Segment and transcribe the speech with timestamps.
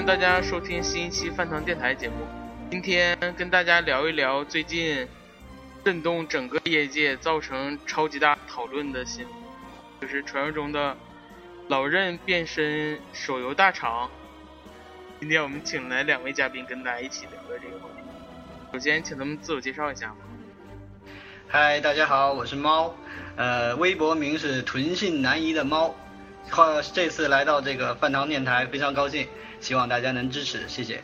[0.00, 2.26] 迎大家收听新一期饭堂电台节目。
[2.70, 5.06] 今天跟大家聊一聊最近
[5.84, 9.34] 震动整个业界、造成超级大讨论的新闻，
[10.00, 10.96] 就是传说中的
[11.68, 14.10] 老任变身手游大厂。
[15.20, 18.02] 今天我们请来两位嘉宾跟大家一起聊聊这个话题。
[18.72, 20.16] 首先，请他们自我介绍一下吧。
[21.46, 22.94] 嗨，大家好，我是猫，
[23.36, 25.94] 呃，微博名是屯信南移的猫，
[26.48, 29.28] 后这次来到这个饭堂电台，非常高兴，
[29.60, 31.02] 希望大家能支持，谢谢。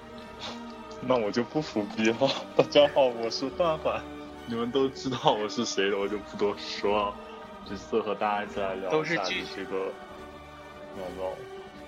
[1.06, 2.16] 那我就不伏笔了。
[2.56, 4.02] 大家好，我是范范，
[4.46, 7.14] 你们都知道我是谁的，我就不多说了。
[7.68, 9.92] 这次和大家一起来聊一下都是剧这个，
[10.96, 11.34] 聊聊，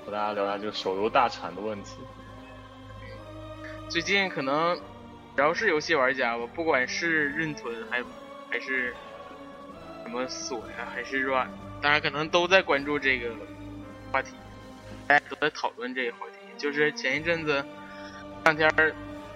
[0.04, 1.96] 和大家聊一下这个手游大产的问题。
[3.88, 4.76] 最近可能
[5.34, 8.04] 只要是游戏玩家吧，不管是认存还
[8.50, 8.94] 还是
[10.02, 13.34] 什么锁呀，还是软，大家可能都在关注这个
[14.12, 14.32] 话题，
[15.12, 16.38] 大家都在讨论这个话题。
[16.56, 17.62] 就是前一阵子，
[18.44, 18.94] 两天儿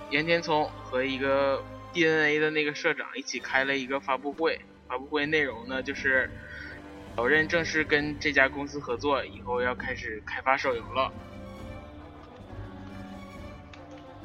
[0.09, 6.31] 岩田聪和一个 DNA 的那个社长一起开了一个发布会，发布会内容呢就是
[7.15, 11.13] 老任正式跟这家公司合作，以后要开始开发手游了。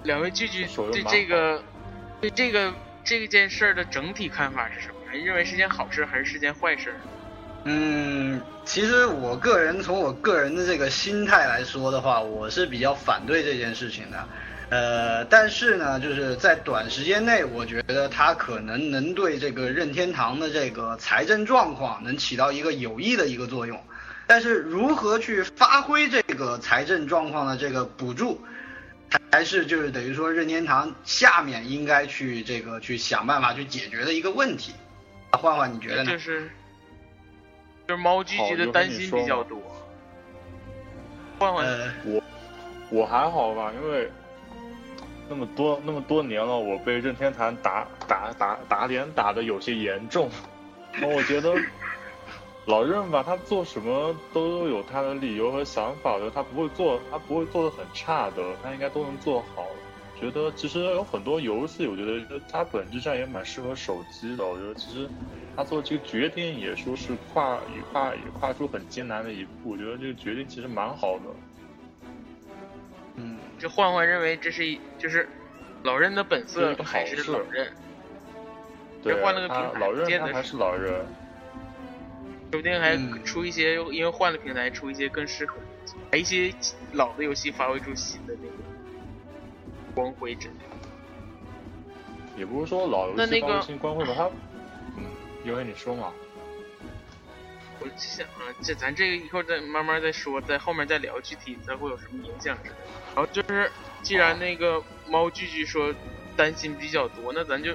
[0.03, 1.61] 两位聚聚对这个
[2.21, 2.73] 对这个
[3.03, 4.95] 这件事儿的整体看法是什么？
[5.11, 6.95] 你认为是件好事还是是件坏事？
[7.63, 14.27] 嗯，其实我个人从我个人的这个心态来说的话，我是比较反对这件事情的。
[14.69, 23.79] 呃，但是呢，就是在短时间内，我觉得它可能能对这个任天堂的这个财政状况能起到一个有益的一个作用。
[24.27, 28.41] 但是如何去发挥这个财政状况的这个补助，
[29.29, 34.71] 还是就是等于说任天堂下面应该去这个去想办法去解决的一个问题。
[35.31, 36.11] 焕焕，你觉得呢？
[36.11, 36.49] 就是
[37.87, 39.59] 就是猫积极的担心比较多。
[41.39, 42.21] 换换呃，我
[42.91, 44.09] 我还好吧，因为
[45.27, 50.29] 那么多那么多年了，我被任天堂打打打打脸打的有些严重。
[50.99, 51.55] 那我觉得
[52.67, 59.65] 老任吧，他做什么都有他的理由和想法的，他不会做，他不会做的很差的，他应该都能做好。
[60.21, 64.45] 觉得其实有很多游戏，我觉得它本质上也蛮适合手机的。
[64.45, 65.09] 我觉得其实
[65.55, 71.23] 他做这个决定也说是跨也跨也跨出很艰难的一步，我觉得这个决定其实蛮好的。
[73.15, 75.27] 嗯，这换换认为这是一就是
[75.81, 77.73] 老任的本色还是老任？
[79.03, 80.93] 对，换了个平台老任他还是老任，
[82.51, 85.55] 说不定还嗯出一些，因为换了平台，出一些更适合
[86.11, 86.53] 把一些
[86.91, 88.60] 老的游戏发挥出新的那个
[89.91, 90.61] 光辉之类的。
[92.37, 94.29] 也不是说老游那那个光辉吧，他，
[94.97, 95.03] 嗯，
[95.45, 96.11] 因为你说嘛，
[97.79, 102.75] 我就想啊，这咱这个一会儿再慢慢再说，在后面再聊具体它会有什么影响之类的。
[103.15, 103.69] 然后就是，
[104.01, 105.93] 既然那个猫聚聚说
[106.37, 107.73] 担心比较多，那咱就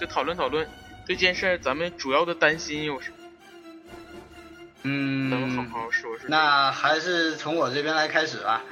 [0.00, 0.66] 就讨论讨论
[1.04, 3.16] 这件事儿，咱们主要的担心有什么？
[4.82, 6.28] 咱们好嗯，好说说。
[6.28, 8.62] 那还是从我这边来开始吧。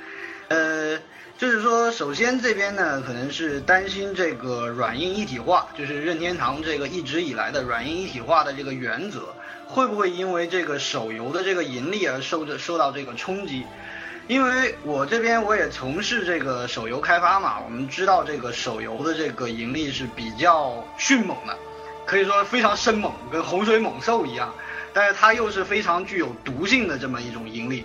[0.48, 0.96] 呃，
[1.44, 9.34] 就是说，首先这边呢，可能是担心这个软硬一体化，就是任天堂这个一直以来的软硬一体化的这个原则，
[9.66, 13.66] 会不会因为这个手游的这个盈利而受着受到这个冲击？
[14.26, 21.54] 因为我这边我也从事这个手游开发嘛，我们知道这个手游的这个盈利是比较迅猛的，
[22.06, 24.54] 可以说非常生猛，跟洪水猛兽一样。
[24.94, 27.84] 但是它又是非常具有毒性的这么一种盈利，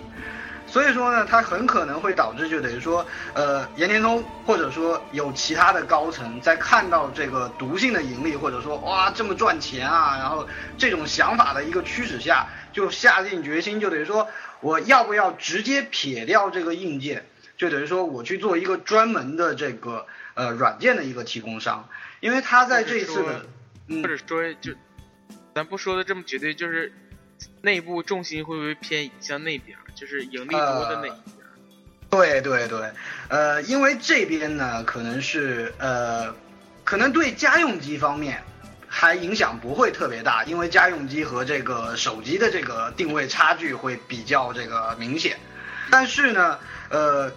[0.70, 14.28] 所以说呢，它很可能会导致就等于说，呃，岩田聪或者说有其他的高层在看到这个毒性的盈利，或者说哇这么赚钱啊，然后这种想法的一个驱使下，就下定决心，就等于说
[14.60, 17.26] 我要不要直接撇掉这个硬件，
[17.56, 21.88] 就等于说我去做一个专门的这个呃软件的一个提供商，
[22.20, 23.46] 因为他在这一次的，
[23.88, 24.02] 嗯。
[24.02, 24.72] 或者说就，
[25.52, 26.92] 咱不说的这么绝对，就是
[27.62, 31.20] 内部重心会不会偏移向那边儿，就是盈利多的那一边儿？
[32.08, 32.90] 对对对，
[33.28, 36.34] 呃，因为这边呢，可能是呃，
[36.84, 38.42] 可能对家用机方面
[38.88, 45.38] 还影响不会特别大，因为家用机和这个手机的这个定位差距会比较这个明显。
[45.90, 46.58] 但是呢，
[46.88, 47.30] 呃，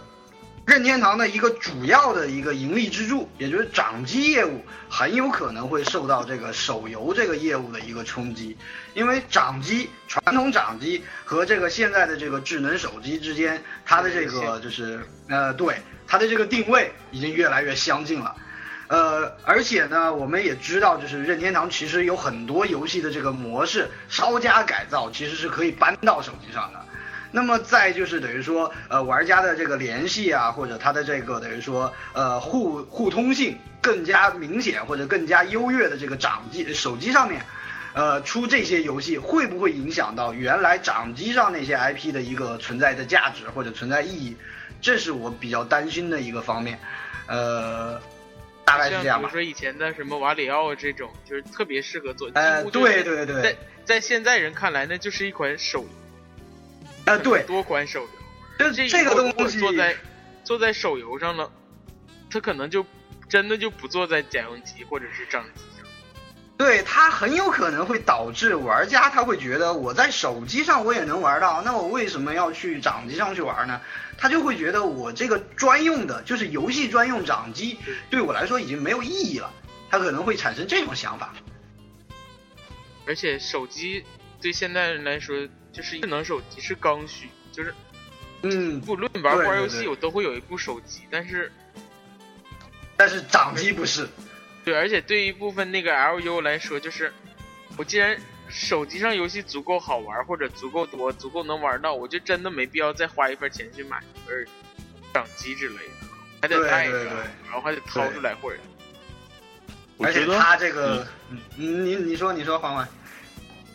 [0.66, 8.58] 任天堂的一个主要的一个盈利支柱，也就是掌机业务，很有可能会受到这个手游这个业务的一个冲击，
[8.94, 15.76] 因为掌机传统掌机和这个现在的这个智能手机之间，它的这个就是呃，对
[16.08, 18.34] 它的这个定位已经越来越相近了。
[18.88, 26.80] 呃，而且呢，我们也知道，就是任天堂其实有很多游戏的这个模式稍加改造，其实是可以搬到手机上的。
[27.34, 37.42] 那么再就是等于说，呃，玩家的这个联系啊，或者他的这个等于说，呃，互互通性更加明显或者更加优越的这个掌机手机上面，
[37.94, 44.38] 呃，出这些游戏会不会影响到原来掌机上那些 IP 的一个存在的价值或者存在意义？
[44.80, 46.80] 这是我比较担心的一个方面，
[47.28, 48.00] 呃。
[48.66, 49.28] 大概是这样吧。
[49.28, 52.32] 比如说以前的什么瓦里奥这种，就是特别适合做。
[52.34, 53.42] 呃，对对对。
[53.42, 56.03] 在在现在人看来，那就是一款手游。
[57.06, 57.44] 啊，对。
[57.44, 58.10] 多款手游。
[58.72, 59.96] 这这个东西做在
[60.44, 61.52] 做在手游上了，
[62.30, 62.86] 他可能就
[63.28, 65.86] 真的就不做在家用机或者是掌机上。
[66.56, 73.82] 对，它很有可能会导致玩家他会觉得我在手机上我也能玩到，那我为什么要去掌机上去玩呢？
[74.18, 77.80] 他就会觉得我这个专用的，就是游戏专用掌机，
[78.12, 79.52] 对我来说已经没有意义了。
[79.90, 81.34] 他可能会产生这种想法。
[83.08, 84.06] 而且手机
[84.40, 85.36] 对现代人来说，
[85.74, 87.74] 就是智能手机是刚需，就是
[88.44, 91.02] 嗯，不论玩不玩游戏，我都会有一部手机。
[91.12, 91.52] 但是，
[92.96, 94.08] 但是掌机不是。
[94.64, 97.12] 对，而且对于一部分那个 LU 来说，就是
[97.76, 98.18] 我既然。
[98.50, 104.48] 手机上游戏足够好玩，或者足够多，足够能玩到，我就真的没必要再花一份钱去买一份
[105.12, 106.08] 掌机之类的，
[106.40, 107.04] 还得带着，
[107.46, 108.60] 然后还得掏出来或者。
[109.98, 111.08] 而且他这个，
[111.56, 112.88] 你你说你说黄欢，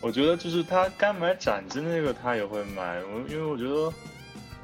[0.01, 3.93] 我觉得就是他该买掌机那个他也会买，我因为我觉得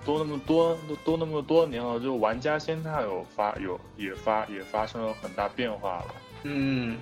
[0.05, 6.15] 多那么多多那么多年了，就玩家心态有发有也发也发生了很大变化了。
[6.45, 6.97] 嗯。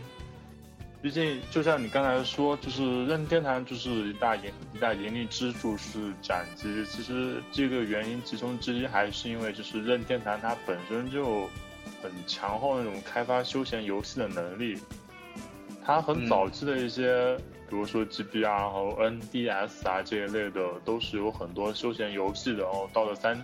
[1.02, 6.84] 毕竟，就像你刚才说，就是任天堂就是一大盈一大盈利支柱是斩机。
[6.84, 11.48] 其实这个原因其中之一还是因为，就是任天堂它本身就
[12.00, 14.78] 很强厚那种开发休闲游戏的能力。
[15.84, 22.62] 它很早期的一些，比如说 GBR 和 NDS 啊这一类的，都是有很多休闲游戏的。
[22.64, 23.42] 然后到了三。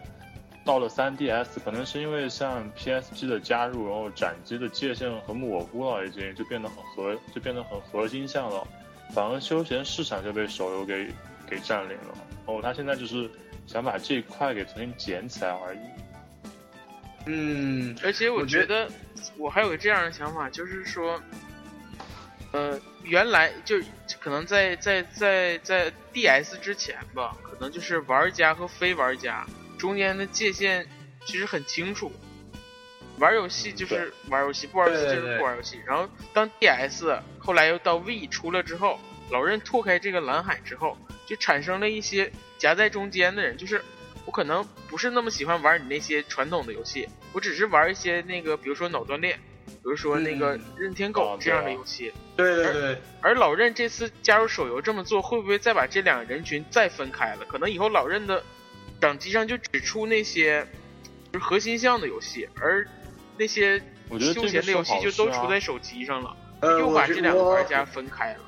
[0.65, 8.69] 到了 3DS，可能是因为像 PSP 的加入，然后掌机的界限很模糊了，已经就变得很核，就变得很核心向了。
[9.15, 11.11] 反而休闲市场就被手游给
[11.49, 12.15] 给占领了。
[12.45, 13.31] 哦，他现在就是
[13.67, 15.79] 想把这一块给重新捡起来而已。
[17.25, 18.87] 嗯，而且我觉得
[19.39, 21.19] 我还有个这样的想法，就是说，
[22.53, 23.77] 呃，原来就
[24.21, 29.47] 可能在在在在 DS 之前吧，可能就是玩家和非玩家。
[29.79, 30.87] 中间的界限
[31.25, 32.11] 其实很清楚，
[33.19, 35.81] 玩游戏就是玩游戏，不玩游戏就是不玩游戏。
[35.87, 38.99] 然后当 DS 后来又到 V 出了之后，
[39.31, 40.97] 老任拓开这个蓝海之后，
[41.27, 43.85] 就产生了一些夹在中间的人，就是
[44.25, 49.39] 我可能不是那么喜欢玩你那些传统的游戏，我只是玩一些那个，比如说脑锻炼，
[49.69, 52.13] 比如说那个任天狗这样的游戏。
[52.37, 52.99] 对对对。
[53.21, 57.45] 而老任这次加入手游这么做，会不会再把这两个人群再分开了？
[57.49, 58.43] 可能以后老任的。
[59.01, 60.67] 掌机上就只出那些
[61.33, 62.85] 就是核心项的游戏，而
[63.37, 63.79] 那些
[64.35, 68.41] 休闲的游戏就都出在手机上了，又把这两个玩家分开了。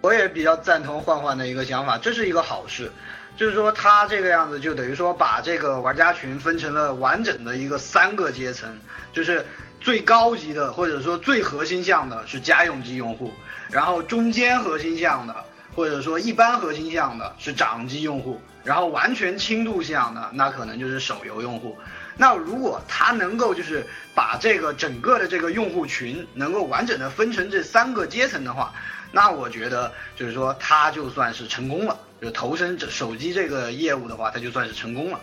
[0.00, 2.90] 我也比较赞同焕焕的一个想法，这是一个好事，
[3.36, 8.78] 就是说他这个样子就等于说把这个玩家群分成了完整的一个三个阶层，
[9.12, 9.44] 就是
[9.80, 13.32] 最高级的或者说最核心项的是家用机用户，
[13.70, 15.34] 然后中间核心项的
[15.74, 18.40] 或者说一般核心项的是掌机用户。
[18.64, 21.78] 然后完全轻度向的，那可能就是手游用户。
[22.18, 28.74] 那如果他能够就是把这个整个的这个用户群能够完整的分成这三个阶层的话，
[29.10, 35.20] 那我觉得就是说他就算是成功了，就投身这手机这个业务的话，他就算是成功了。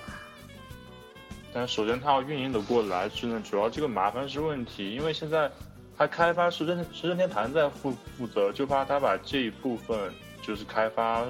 [1.56, 5.50] 但首先他要运营的过来，是呢，主要这个麻烦是问题，因为现在
[5.98, 11.26] 他开发是任是任天堂在负负责，就怕他把这一部分就是开发。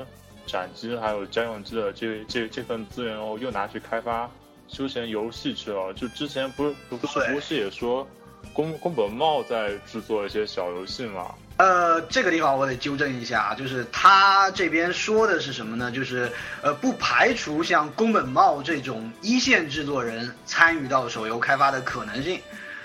[0.47, 4.29] 掌机还有家用机的这这这份资源哦，又拿去开发
[4.67, 5.91] 休闲游戏去了。
[5.95, 8.07] 就之前不是不是不是也说
[8.53, 11.33] 宫宫本茂在制作一些小游戏嘛？
[11.57, 15.89] 呃，这个地方我得纠正一下啊，就是他这边说的是什么呢？
[15.89, 16.29] 就是
[16.61, 22.41] 呃，不排除像宫本茂这种一线制作人参与到手游开发的可能性。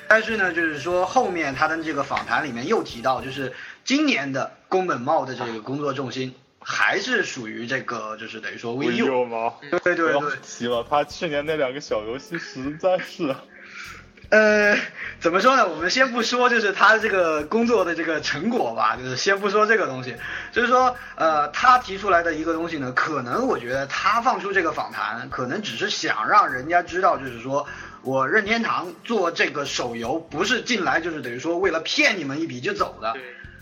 [0.07, 3.53] 但是呢，就是说后面他的这个访谈里面又提到，就是
[3.85, 9.55] 今年的宫本茂的这个工作重心还是属于这个，就是等于说 v u 吗？
[9.83, 13.35] 对对对，提了，他去年那两个小游戏实在是。
[14.31, 14.79] 呃，
[15.19, 15.69] 怎么说呢？
[15.69, 20.15] 我们先不说，就是他这个工作的这个成果吧，就是先不说这个东西，
[20.53, 27.67] 就是说，呃，他提出来的一个东西呢，可能我觉得他放出这个访谈，可能只是想让人家知道，就是说
[28.03, 33.13] 我任天堂做这个手游不是进来就是等于说为了骗你们一笔就走的，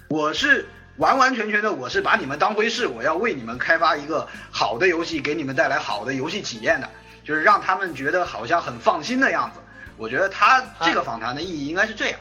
[0.08, 0.66] 我是
[0.98, 6.90] 完完全全的，我是把你们当回事，我要为你们开发一个好的游戏，给你们带来好的游戏体验的，
[7.24, 9.60] 就是让他们觉得好像很放心的样子。
[9.98, 12.20] 我觉得他这个访谈的意义应该是这样，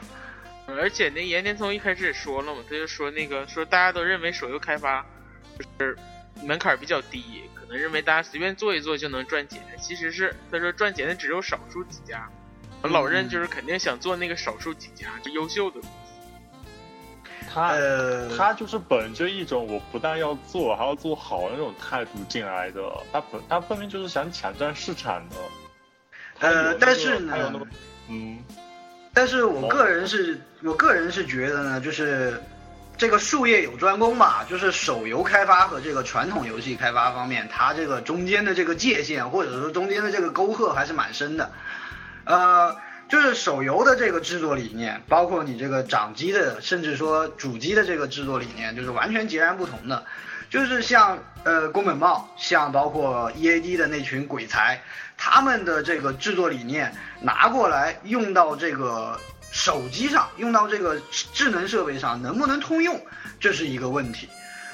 [0.66, 5.06] 而且那岩田聪一开始也说了嘛，他就说那个说大家都认为手游开发
[5.56, 5.96] 就是
[6.42, 12.28] 门槛比较低，可能认为大家随便做一做就能赚钱，其实是他说赚钱的只有少数几家，
[12.82, 17.76] 老任就是肯定想做那个少数几家就优秀的公司，他
[18.36, 22.82] 他就是本着一种我不但要做还要做好那种态度进来的，
[23.12, 25.36] 他本他分明就是想抢占市场的。
[26.40, 27.52] 呃，但是呢，
[28.08, 28.38] 嗯，
[29.12, 32.40] 但是我个人是，我个人是觉得呢，就是
[32.96, 41.50] 这个术业有专攻吧，就是手游开发和这个传统游戏开发方面，它这个中间的这个界限或者说中间的这个沟壑还是蛮深的。
[42.24, 42.76] 呃，
[43.08, 50.04] 就是手游的这个制作理念，包括你这个掌机的，甚至说主机的这个制作理念，就是完全截然不同的。
[50.50, 54.80] 就是像呃宫本茂，像包括 EAD 的那群鬼才。
[55.18, 59.20] 他们的这个制作理念拿过来用到这个
[59.50, 60.98] 手机上，用到这个
[61.34, 62.98] 智能设备上，能不能通用，
[63.40, 64.28] 这是一个问题。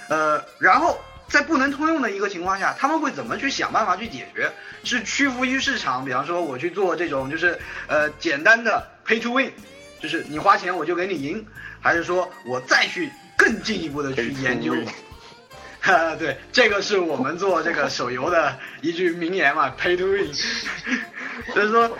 [0.09, 0.99] 呃，然后
[1.29, 4.53] 在不能通用的一个情况下，他们会怎么去想办法去解决？
[4.85, 9.51] 是屈服于市场，比方说我去做这种就是呃简单的 pay to win，
[9.99, 11.47] 就是你花钱我就给你赢，
[11.81, 14.75] 还是说我再去更进一步的去研究？
[15.85, 20.33] 哈， 对，这个是我们做这个手游的一句名言嘛， pay to win。
[21.53, 21.99] 所 以说，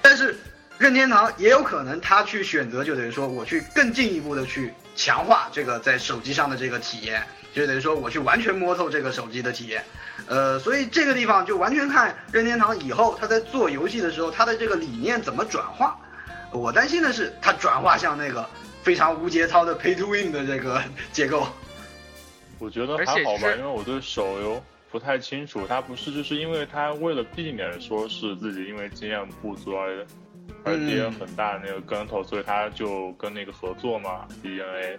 [0.00, 0.34] 但是
[0.78, 9.84] 任天堂也有可能他去选择，就等于说我去更进一步的去强化这个在手机上的这个体验，就等于说我去完全摸透这个手机的体验。
[10.26, 15.98] 呃，所以这个地方就完全看任天堂以后他在做游戏的时候，他的这个理念怎么转化。
[16.50, 18.48] 我担心的是，他转化像那个
[18.82, 20.82] 非常无节操的 pay to win 的这个
[21.12, 21.46] 结构。
[22.58, 25.66] 我觉得还好吧，因为我对手游不太清楚。
[25.66, 30.06] 他不是就是因为他为了避免说是自己因为经验不足而
[30.64, 34.98] 而跌很大的那个跟头，所以他就跟那个合作嘛，DNA。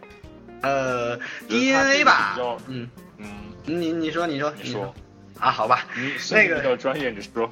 [0.61, 2.37] 呃，DNA 吧，
[2.67, 3.27] 嗯嗯，
[3.65, 4.93] 你你说你说你说
[5.39, 7.51] 啊，好吧，你那个比较专业，你说。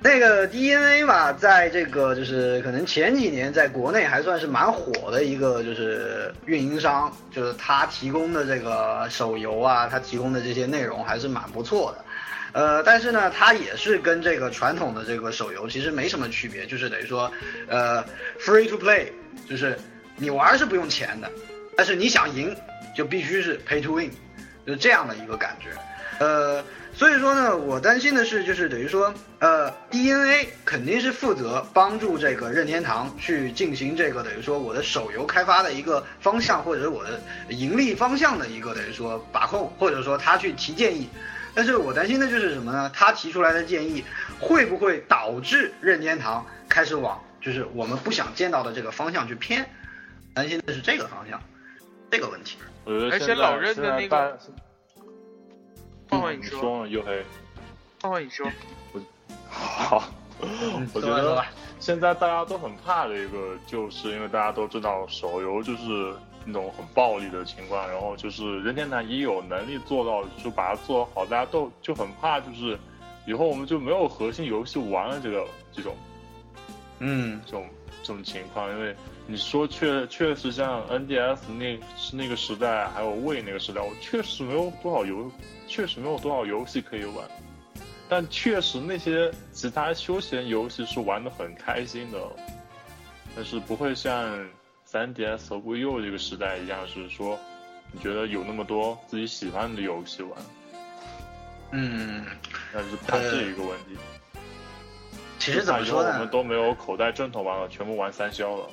[0.00, 12.04] 那个 DNA 吧，在这个就是可能前几年在国内还算是蛮火的一个就是运营商，就是他提供的这个手游啊，他提供的这些内容还是蛮不错的。
[12.52, 17.30] 呃，但是呢，它也是跟这个传统的这个手游其实没什么区别，就是等于说，
[17.66, 18.02] 呃
[18.40, 19.08] ，free to play，
[19.48, 19.76] 就是
[20.16, 21.30] 你玩是不用钱的，
[21.76, 22.56] 但是你想赢
[22.96, 24.10] 就必须是 pay to win，
[24.64, 25.70] 就是这样的一个感觉。
[26.24, 26.62] 呃。
[26.98, 41.08] 所以说呢，我担心的是，就是等于说，呃，DNA 肯定是负责帮助这个任天堂去进行这个等于说我的手游开发的一个方向，或者是我的盈利方向的一个等于说把控，或者说他去提建议。
[41.54, 42.90] 但是我担心的就是什么呢？
[42.92, 44.04] 他提出来的建议
[44.40, 49.64] 会不会导致任天堂开始往就是我们不想见到的这个方向去偏？
[50.34, 51.40] 担心的是这个方向，
[52.10, 52.58] 这个问题。
[52.84, 54.36] 而且老任的那个。
[56.08, 57.22] 换换你说，黝黑。
[58.00, 58.46] 换换你说，
[58.92, 59.00] 我
[59.50, 60.04] 好，
[60.94, 61.44] 我觉得
[61.80, 72.78] 现在大家都很怕的一个，就是因为大家都知道手游就是那种很暴力的情况，然后就是任天堂也有能力做到，就把它做好，大家都就很怕，就是
[73.26, 75.96] 以后我们就没有核心游戏玩了这个这种，
[77.00, 77.68] 嗯，这种
[78.02, 78.94] 这种情况，因为
[79.26, 85.30] 你说确确实像 NDS 那是那个时代，还有魏那个时代，我确实没有多少游。
[85.68, 87.28] 确实没有多少游戏可以玩，
[88.08, 92.18] 但确实那些其他休闲游戏是玩的很开心的，
[93.36, 94.36] 但是不会像
[94.90, 97.38] 3DS 和 Wii U 这个时代一样，是说
[97.92, 100.32] 你觉得有那么多自己喜欢的游戏玩。
[101.72, 102.24] 嗯，
[102.72, 103.96] 那是怕这一个问题。
[105.38, 106.12] 其实怎么说呢？
[106.14, 108.66] 我们都没有口袋正统玩了，全部玩三消了。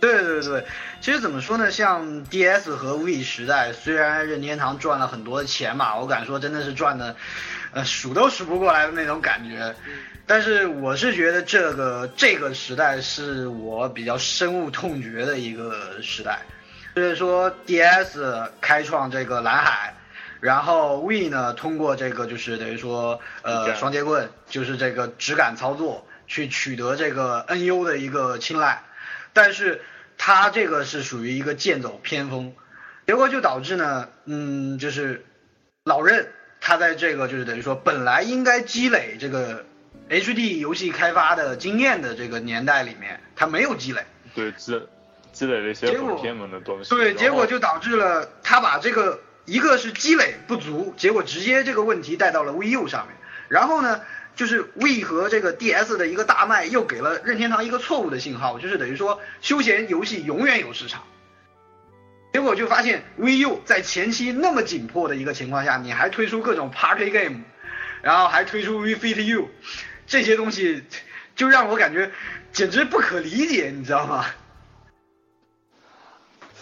[0.00, 0.64] 对对对，
[1.00, 1.70] 其实怎么说呢？
[1.70, 7.16] 像 DS 和 V 时代，虽然任天堂赚了很多的钱嘛，我敢说真的是赚的，
[7.72, 9.74] 呃，数都数不过来的那种感觉。
[10.26, 16.40] 但是我是觉得这个这个时代是我比较深恶痛绝的一个时代，
[16.94, 19.94] 就是说 DS 开创这个蓝海，
[20.40, 28.82] 然后 V 呢通过这个就是等于说呃双截棍，就是这个直感操作去取得这个 NU 的一个青睐。
[29.36, 29.82] 但是
[30.16, 32.54] 他这个是属于一个剑走偏锋，
[33.06, 35.26] 结果就导致呢，嗯，就是
[35.84, 39.66] 老任他在这个就是等于说本来应该积累这个
[40.08, 44.80] HD 游戏开发的经验的这个年代里面，他没有积累，对积
[45.32, 53.14] 积累了一些很偏门的东西，对，结果就导致了他把这个一个是积累不足，结果直接这个问题带到了 VU 上面，
[53.50, 54.00] 然后呢。
[54.36, 61.02] 就是 V 和这个 DS 的一个大卖，又给了任天堂一个错误的信号，就是等于说休闲游戏永远有市场。
[62.32, 67.40] 结果就发现 VU 在前期那么紧迫的一个情况下，你还推出各种 Party Game，
[68.02, 69.48] 然后还推出 We Fit You，
[70.06, 70.84] 这些东西
[71.34, 72.12] 就让我感觉
[72.52, 74.26] 简直不可理解，你知道吗？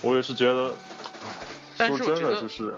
[0.01, 0.77] 我也是觉得，
[1.89, 2.73] 说真的就是，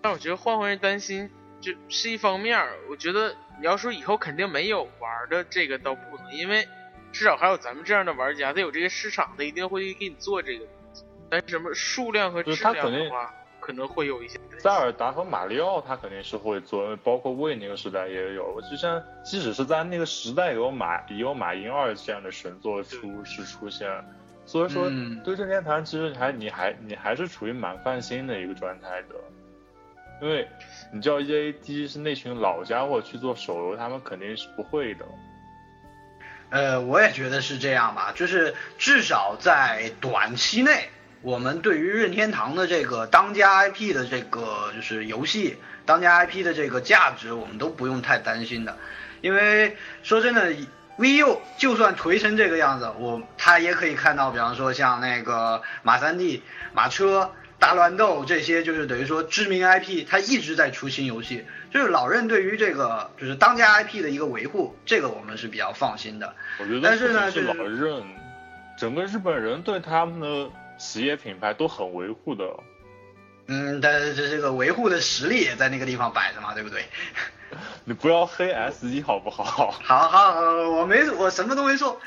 [0.00, 1.28] 但我觉得换换人担心。
[1.60, 2.58] 就是一方面，
[2.88, 6.68] 我觉得你要说以后肯定没有玩的这个倒不能，因为
[7.12, 11.04] 至少还有咱们这样的玩家，他有这个市场，他一定会给你做这个东西。
[11.28, 14.38] 但什么数量和质量的话，可能会有一些。
[14.58, 18.60] 塞尔达和马里奥他肯定是会做，包括魏那个时代也有。
[18.70, 23.88] 就像即使是在那个时代有马也有马英二这样的神作出是出现，
[24.44, 24.88] 所以说
[25.24, 29.14] 对任天堂其实还你还你还是处于蛮放心的一个状态的。
[30.22, 30.48] 因为
[30.90, 35.04] 你知道 E A D 是那群老家伙去做手游，他们肯定是不会的。
[36.48, 40.88] 呃，我也觉得是这样吧，就是至少在短期内，
[41.20, 48.78] 我们对于任天堂的这个当家 I P 的这个就是游戏当家 I P 的这个价值，我们都不用太担心的。
[49.20, 50.54] 因为说真的
[50.96, 57.30] ，V U 就算颓成这个样子，我他也可以看到，比方说像那个马三 D 马车。
[57.58, 66.34] 大乱斗这些就是等于说知名 IP，它一直在出新游戏，就是老任对于这个就是当家 IP 的一个维护，这个我们是比较放心的。
[66.58, 68.02] 我觉得，但是呢，是老任，
[68.78, 72.44] 整个日本人对他们的企业品牌都很维护的。
[73.46, 76.84] 嗯，但是这这个维护的实力也在那个地方摆着嘛，对不对？
[77.84, 79.44] 你不要黑 S 一好不好？
[79.44, 80.40] 好好好，
[80.70, 81.98] 我没我什么都没说，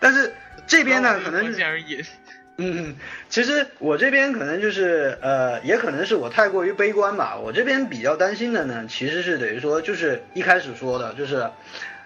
[0.00, 0.34] 但是
[0.66, 1.60] 这边呢，可能是。
[2.62, 2.94] 嗯，
[3.30, 7.38] 其实我这边可能就是呃，也可能是我太过于悲观吧。
[7.38, 11.48] 我这边比较担心的呢，其实是等于说，就是一开始说的，就是，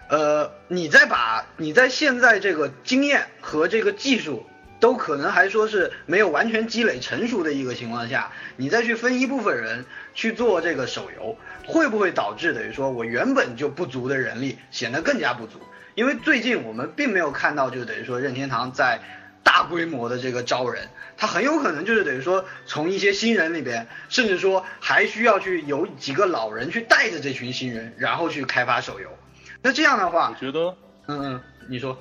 [0.08, 4.46] 呃，你在把你在现在这个经验和这个技术
[4.78, 11.36] 都可能还说是没有完全积累成熟的一个情况下，你再去分一部分人去做这个手游，
[11.66, 15.58] 会不会导致等于说我原本就不足的人力显得更加不足？
[15.96, 19.00] 因为最近我们并没有看到，就等于说任天堂在。
[19.44, 29.08] 大规模的这个招人，他很有可能就是等于说从一些新人里边，甚至说还需要去有几个老人去带着这群新人，然后去开发手游。
[29.62, 30.76] 那这样的话，我觉得，
[31.06, 31.96] 嗯嗯，你说，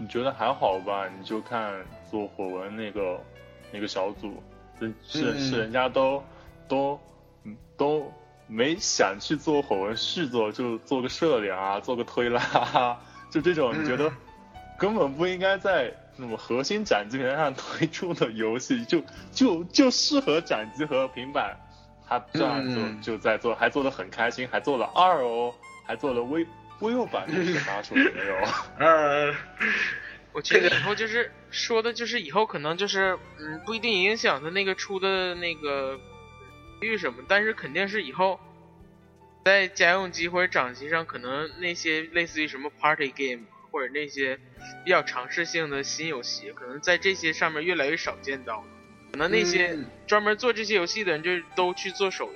[0.00, 1.08] 你觉得还好吧？
[1.18, 1.72] 你就看
[2.10, 3.20] 做火纹那个
[3.70, 4.42] 那个小组，
[5.06, 6.24] 是是人家都
[6.68, 6.98] 都
[7.76, 8.12] 都
[8.46, 12.98] 没想去做火纹续作，就做个社联啊，做个推拉，
[13.30, 14.12] 就这种，你觉得
[14.78, 15.92] 根本不应该在。
[16.14, 21.56] 什么核心展机平台上推出的游戏，就就就适合展机和平板，
[22.06, 25.54] 他这样做就在做，还做的很开心，还做了二哦，
[25.86, 26.46] 还做了微
[26.80, 28.36] 微弱版的发出没有？
[28.78, 29.34] 呃，
[30.34, 35.98] 我觉得以后就是说的就是以后可能就是嗯不一定影响他那个出的那个
[36.82, 38.38] 率什么，但是肯定是以后
[39.46, 43.46] 在家用机或者掌机上，可能那些类似于什么 Party Game。
[43.72, 44.38] 或者那些
[44.84, 48.62] 比较尝试性的新游戏，可能在这些上面越来越少见到。
[49.10, 52.30] 可能那些专门做这些游戏的人，就都去做手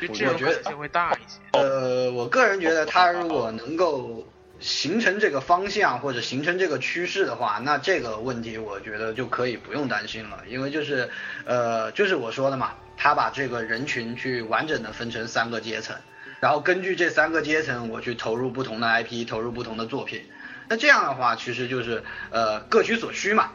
[0.00, 1.40] 游，就这种可能性会大一些。
[1.52, 4.26] 呃，我个人觉得，他如果能够
[4.60, 11.10] 形成这个方向或者形成这个趋势的话，那这个问题我觉得就可以不用担心了，因为就是
[11.44, 15.96] 呃，就是我说的嘛，他把这个人群去完整的分成三个阶层。
[16.40, 20.22] 然后根据这三个阶层，我去投入不同的 IP，投入不同的作品。
[20.68, 23.50] 那这样的话，其实就是呃各取所需嘛。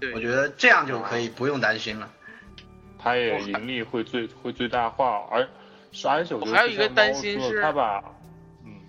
[0.00, 2.10] 对，我觉得这样就可以不用担心了。
[2.98, 5.48] 他也盈利会最会最大化，而
[6.08, 8.04] 而且我还有一个担心是，他把
[8.64, 8.80] 嗯，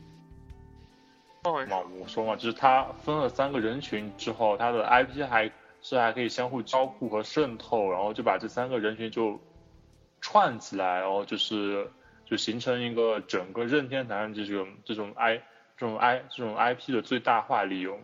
[1.68, 9.40] 嘛，我说嘛，就是他分了三个人群之后，他的 IP 还是还可以相互交互和渗透，然后就把这三个人群就
[10.20, 11.90] 串起来，然后就是
[12.32, 15.42] 就形成一个整个任天堂这种这种 I
[15.76, 18.00] 这种 I 这种 IP 的最大化利用。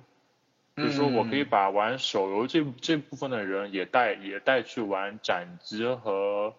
[0.76, 6.54] 就是说我可以把玩手游这这部分的人也带也带去玩掌机和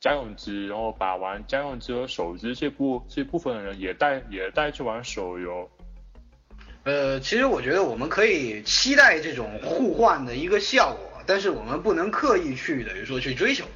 [0.00, 5.70] 家用机，然后把玩家用机和手机这部这部分的人也带也带去玩手游。
[6.84, 13.66] 呃，其实我觉得我们可以期待这种互换的一个效果，但是我们不能刻意去等于说去追求，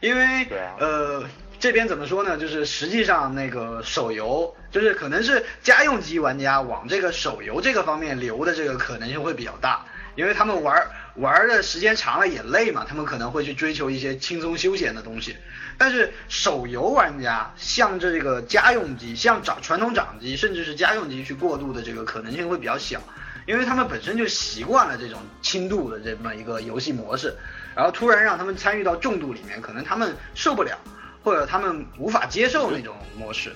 [0.00, 0.46] 因为
[0.78, 1.24] 呃
[1.58, 2.36] 这边怎么说呢？
[2.36, 10.86] 就是实际上那个手游，就是可能是家用机玩家往这个手游这个方面流的这个可能性会比较大，因为他们玩
[11.16, 15.36] 玩的时间长了也累嘛，他们可能会去追求一些轻松休闲的东西。
[15.78, 23.00] 但是手游玩家向这个家用机、向掌传统掌机，甚至是家用机去过渡的这个可能性会比较小，
[23.46, 27.34] 因为他们本身就习惯了这种轻度的这么一个游戏模式，
[27.74, 30.78] 然后突然让他们参与到重度里面，可能他们受不了，
[31.24, 33.52] 或者他们无法接受那种模式。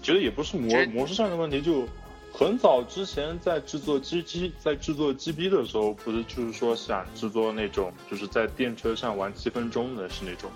[0.00, 1.88] 觉得也不是模模式上的问题，就。
[2.36, 10.50] 很早之前在制作 G G 在制作 G B 的时候，不是就是说想制作那种就是在电车上玩七分钟的是那种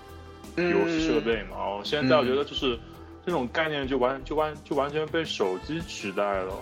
[0.57, 1.55] 游戏设备嘛？
[1.55, 2.77] 哦，现在我觉得就是
[3.25, 6.53] 这种概念就完就完就完全被手机取代了。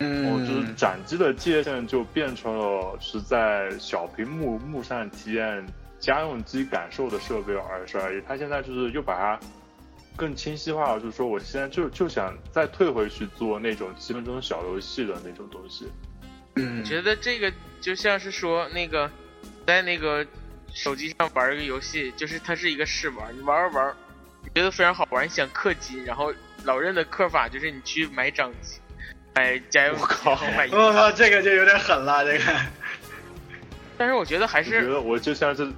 [0.00, 5.64] 嗯，哦，就是掌机的界限就变成了是在小屏幕幕上体验
[6.02, 8.20] 家用机感受的设备而是而已。
[8.28, 9.40] 他现在就是又把它。
[10.14, 15.90] 更清晰化了，就是说，我现在就就想再退回去做那种七分钟小游戏的那种东西。
[16.56, 19.10] 嗯，觉得这个就像是说，那个
[19.66, 20.24] 在那个
[20.74, 23.96] 手机上玩一个游戏，就是它是一个试玩，你玩玩玩，
[24.42, 26.30] 你觉得非常好玩，你想氪金，然后
[26.64, 28.78] 老任的氪法就是你去买掌机、
[29.34, 30.68] 买加油，我靠，买。
[30.72, 32.44] 我靠，这个就有点狠了，这个。
[33.96, 35.72] 但是我觉得还是，我觉得我就像是。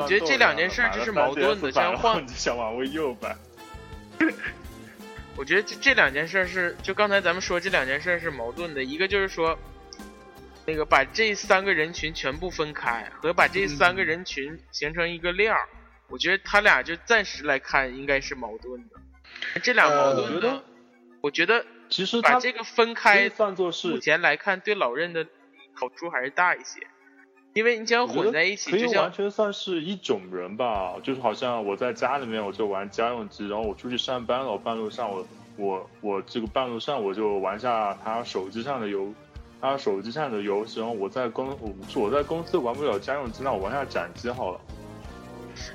[0.00, 3.36] 我觉得这两件事 就 是矛盾的，像换想往回右摆。
[5.34, 9.58] 我觉得这这两件事是，就刚才咱们说这两件事是矛盾的，一个就是说，
[10.66, 15.66] 那个把这三个人群全部分开，和把这三个人群形成一个链儿，
[16.08, 19.60] 我觉得他俩就暂时来看应该是矛盾的。
[19.62, 20.62] 这俩矛盾呢，
[21.22, 25.26] 我觉得其实把这个分开，算作是目前来看对老任的
[25.72, 26.86] 好处还是大一些。
[27.54, 30.94] 因为你将混在一起，可以完全算是一种人吧。
[31.02, 39.12] 就是好像我在家里面，我就玩家用机，然后我出去上班了，我半路上我我我这个半路上我就玩下他手机上的游，
[39.60, 40.80] 他手机上的游戏。
[40.80, 44.60] 然后我在公我我在公司玩不了家用机，那我玩下掌机好了。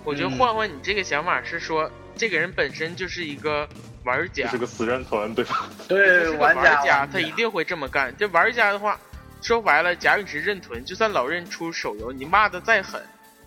[0.03, 3.69] 我觉得换换你这个想法是说，这个人本身就是一个
[4.03, 5.69] 玩家，是个死人团，对吧？
[5.87, 8.11] 对，玩家他一定会这么干。
[8.17, 8.99] 这玩家的话。
[9.47, 13.01] 说白了，假如你是认屯，就算老任出手游，你骂的再狠，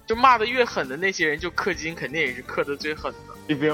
[0.06, 3.34] 就骂的越狠的那些人，就氪金肯定也是氪的最狠的。
[3.46, 3.70] 你别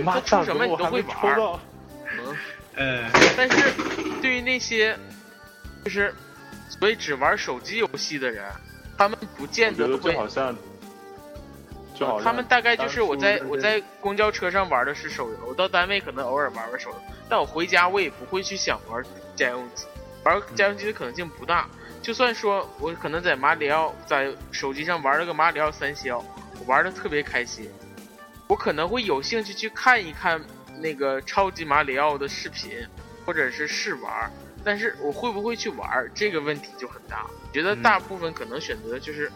[0.00, 1.60] 骂他出什么你都会玩。
[2.10, 2.34] 嗯，
[2.74, 3.70] 呃，但是
[4.22, 4.96] 对于那些
[5.84, 6.14] 就是
[6.70, 8.50] 所以只玩手机游戏的人，
[8.96, 10.16] 他们不见得会。
[10.16, 10.56] 好像，
[11.94, 16.96] 就好像他们大概就是我在我在公交车上玩的是手游，我到单位可能偶尔玩玩手游，
[17.28, 19.04] 但我回家我也不会去想玩
[19.36, 19.84] 家用机。
[20.28, 21.66] 玩家用机的可能性不大，
[22.02, 26.18] 就算说我可能在马里奥在手机上玩了个马里奥三消，
[26.58, 27.70] 我玩的特别开心，
[28.46, 30.40] 我可能会有兴趣去看一看
[30.80, 32.86] 那个超级马里奥的视频，
[33.24, 34.30] 或者是试玩，
[34.62, 37.26] 但是我会不会去玩这个问题就很大。
[37.50, 39.32] 觉得大部分可能选择就是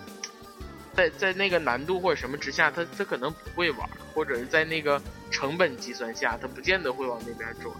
[0.92, 5.00] 在在那个难度或者什么之下，他他可能不会玩，或者是在那个
[5.30, 7.74] 成本计算下，他不见得会往那边转。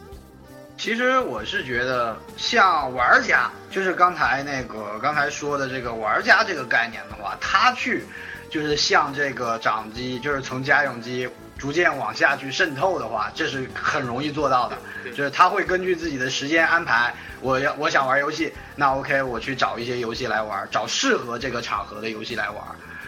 [0.83, 8.05] 其实我是觉得，像玩家，就是刚才那个刚才说的这个玩家这个概念的话，他去
[8.51, 14.77] 就是向这个掌机，就是从家用机逐渐往下去渗透的话，这是很容易做到的。
[15.15, 22.61] 就是他会根据自己的时间安排，我要我想玩游戏，那 OK，我去找一些游戏来玩，找适合这个场合的游戏来玩。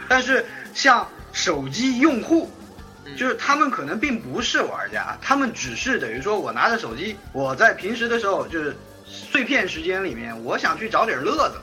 [0.09, 2.49] 但是像手机用户。
[3.17, 8.75] 就是他们可能并不是玩家，他们只是等于说，我拿着手机，我在平时的时候就是
[9.07, 11.57] 碎片时间里面，我想去找点乐子，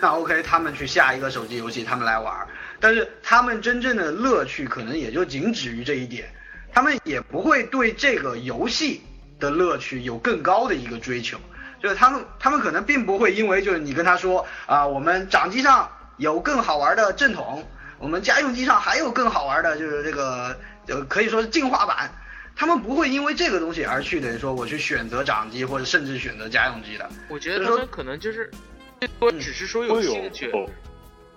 [0.00, 2.34] 那 OK，他们去下一个手机游戏，他们来玩，
[2.80, 6.28] 但是他们真正的乐趣可能也就仅止于这一点，
[6.72, 9.02] 他们也不会对这个游戏
[9.38, 11.38] 的乐趣有更高的一个追求，
[11.82, 17.62] 就是他们他们可能并不会因为就是你跟他说啊，我们掌机上有更好玩的正统，
[17.98, 20.58] 我们家用机上还有更好玩的，就是这个。
[20.88, 22.10] 就可以说是进化版，
[22.56, 27.08] 他们不会因为这个东西而去等于说我去选择掌机或者甚至选择家用机的。
[27.28, 28.50] 我觉得他们可能就是
[28.98, 30.68] 最多只是说有兴趣，哦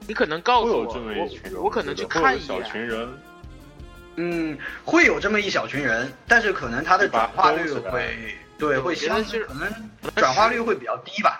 [0.08, 3.08] 你可能告诉我，我我可能去看一眼，群人，
[4.16, 9.72] 嗯，会有这么一小群人，但是可能它的转化率会对会相我觉得是可能
[10.16, 11.40] 转化率会比较低吧。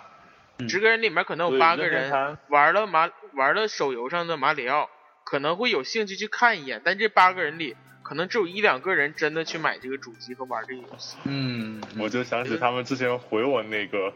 [0.60, 4.92] 嗯十个人里面可能有对八个人玩了马玩了手游上的马里奥，
[5.24, 7.76] 可能会有兴趣去看一眼，但这八个人里
[8.12, 11.16] 可能只有一两个人真的去买这个主机和玩这个游戏。
[11.24, 14.12] 嗯，我就想起他们之前回我那个，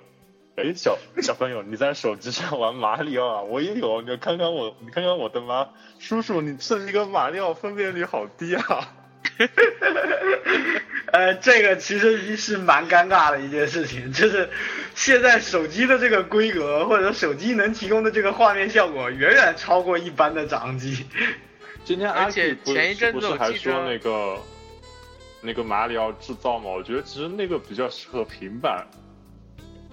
[0.58, 3.42] 哎，小小朋友，你在手机上玩马里奥啊？
[3.44, 5.70] 我也有，你看看我，你看看我的吗？
[5.98, 8.94] 叔叔，你这一个马里奥分辨率好低啊！
[11.14, 14.50] 呃，这个其实是蛮尴尬的一件事情，就是
[14.94, 21.06] 现在手机的这个规格或者手机能提供的这个画面效果远远超过一般的掌机。
[21.86, 24.38] 今天阿而且 K 不前一阵子不是还说那个
[25.42, 26.72] 那个马里奥制造嘛？
[26.72, 28.86] 我觉得其实那个比较适合平板。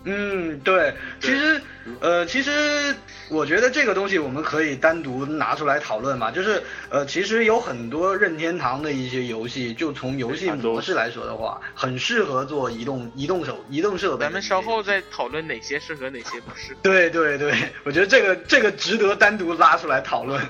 [0.04, 1.62] 嗯，对，其实，
[2.00, 2.92] 呃，其实
[3.30, 14.24] 我觉得这个东西我们可以单独拿出来讨论嘛，就是，呃，其实有很多任天堂的一些游戏，就从游戏模式来说的话，很适合做移动移动手移动设备。
[14.24, 16.80] 咱们稍后再讨论哪些适合，哪些不适合。
[16.82, 20.40] 对对对，我觉得这个这个值得单独拉出来讨论。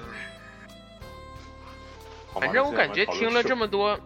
[2.34, 4.00] 反正我感觉听了这么么多，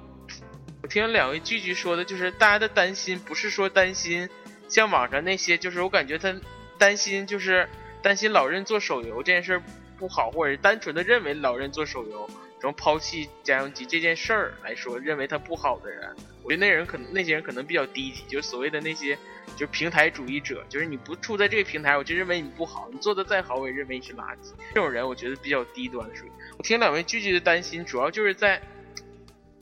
[0.83, 4.29] 我听了两位聚聚说的，就是大家的担心不是说担心
[4.69, 6.35] 像网上那些，就是我感觉他
[6.79, 7.69] 担心就是
[8.03, 9.63] 担心老任做手游这件事儿
[9.99, 12.29] 不好，或者是单纯的认为老任做手游
[12.61, 19.17] 然后抛弃家用机这件事儿来说，认为他不好的人，我觉得那人可能那些人可能比较低级，就是所谓的那些
[19.57, 24.53] 就是平台主义者，就是你不处在这个平台，我就认为你不好，你做的再好，我也认为你是垃圾。
[24.75, 26.31] 这种人我觉得比较低端属于。
[26.59, 28.61] 我听两位句句的担心，主要就是在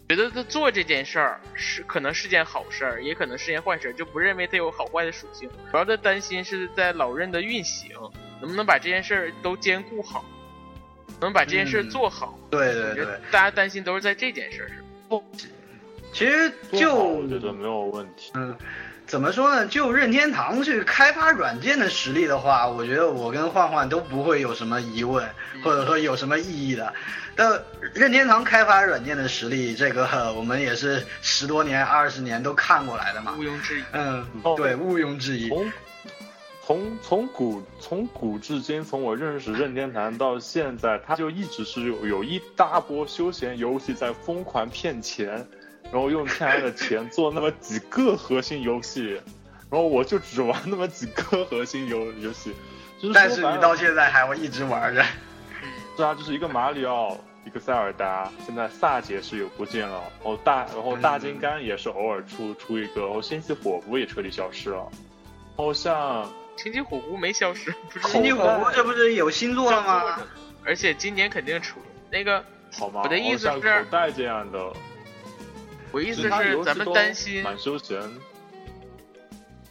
[0.08, 5.48] 觉得他做这件事儿是可能是件好事儿，也可能是件坏事儿，就不认为他有好坏的属性。
[5.70, 7.90] 主要的担心是在老任的运行
[8.40, 10.24] 能不能把这件事儿都兼顾好，
[11.20, 12.38] 能把这件事儿嗯做好。
[12.50, 15.22] 对对对我觉得，大家担心都是在这件事儿上。
[16.12, 18.30] 其实就我觉得没有问题。
[18.34, 18.56] 嗯，
[19.06, 19.66] 怎么说呢？
[19.66, 25.28] 就任天堂去开发软件的实力的话，我觉得我跟焕焕都不会有什么疑问，
[25.62, 26.92] 或者说有什么异议的。
[27.36, 27.62] 但
[27.92, 33.42] 任天堂开发软件的实力，这个呃我们也是十多年、二十年都看过来的嘛毋。
[33.42, 33.84] 庸置疑。
[33.92, 35.48] 嗯哦，对，毋庸置疑。
[35.48, 35.70] 从
[36.66, 45.46] 从从古从古至今，从我认识任天堂到现在，它就一直是有有一大波休闲游戏在疯狂骗钱，
[45.94, 49.12] 然后用骗来的钱做那么几个核心游戏，
[49.70, 52.52] 然后我就只玩那么几个核心游游戏。
[53.00, 55.04] 就是但是你到现在还会一直玩着。
[55.96, 64.88] 是啊，就是一个马里奥，一个塞尔达，现在萨姐是有不见了，然后大然后大金刚也是偶尔出出一个，然后星际火狐也彻底消失了，
[65.56, 70.18] 然后像星际火狐没消失，不是星际火狐这不是有新作了吗？
[70.64, 71.78] 而且今年肯定出。
[72.10, 72.44] 那个，
[72.76, 73.02] 好吗？
[73.04, 74.72] 我的意思是像口袋这样的，
[75.94, 76.28] 我意思是
[76.64, 78.02] 咱们担心，蛮休闲，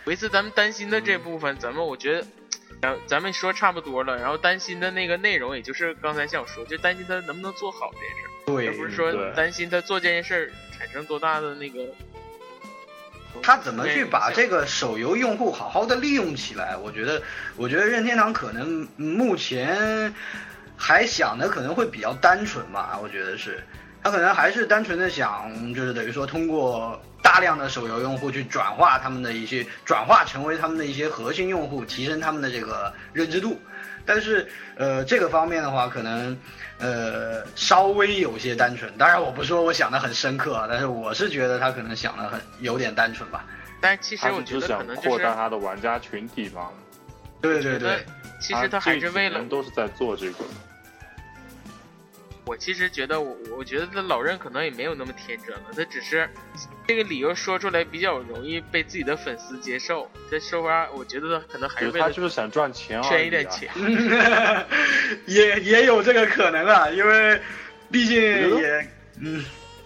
[0.06, 2.26] 我意思咱们担心的这部分，咱们我觉得，
[2.82, 11.86] 咱咱们说差不多了，然后担心的那个内容，也就是刚才像我说，就担心他能不能做好这件事儿，对而不是说担心他做这件事儿产生多大的那个。
[13.42, 16.78] 他怎么去把这个手游用户好好的利用起来？
[16.78, 17.22] 我觉得，
[17.58, 20.14] 我觉得任天堂可能目前
[20.78, 23.62] 还想的可能会比较单纯吧，我觉得是，
[24.04, 33.58] 他可能还是单纯的想，就是等于说通过大量的手游用户去转化他们的一些，转化成为他们的一些核心用户，提升他们的这个认知度。
[34.06, 36.38] 但是，呃，这个方面的话，可能，
[36.78, 38.92] 呃，稍微有些单纯。
[38.98, 43.46] 当然，我不说我想的很深刻啊，但是我是觉得他可能想的很有点单纯吧。
[43.80, 46.68] 但其实他我觉得可是想能就是扩大他的玩家群体嘛。
[47.40, 48.06] 对对对，
[48.42, 50.40] 其实他还是为了都是在做这个。
[52.46, 56.30] 我其实觉得我，我觉得他老任可能也没有那么天真了，他只是
[56.88, 60.10] 这个理由说出来比较容易被自己的粉丝接受。
[60.30, 63.70] 这说法，我觉得他可能还就是是他为了就是想赚钱啊，圈一点钱。
[65.26, 67.40] 也也有这个可能啊，因为
[67.90, 68.88] 毕竟也，
[69.22, 69.46] 嗯，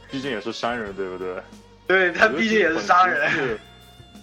[0.10, 1.42] 毕竟也是商人，对不对？
[1.86, 3.30] 对他毕竟也是商人。
[3.30, 3.60] 是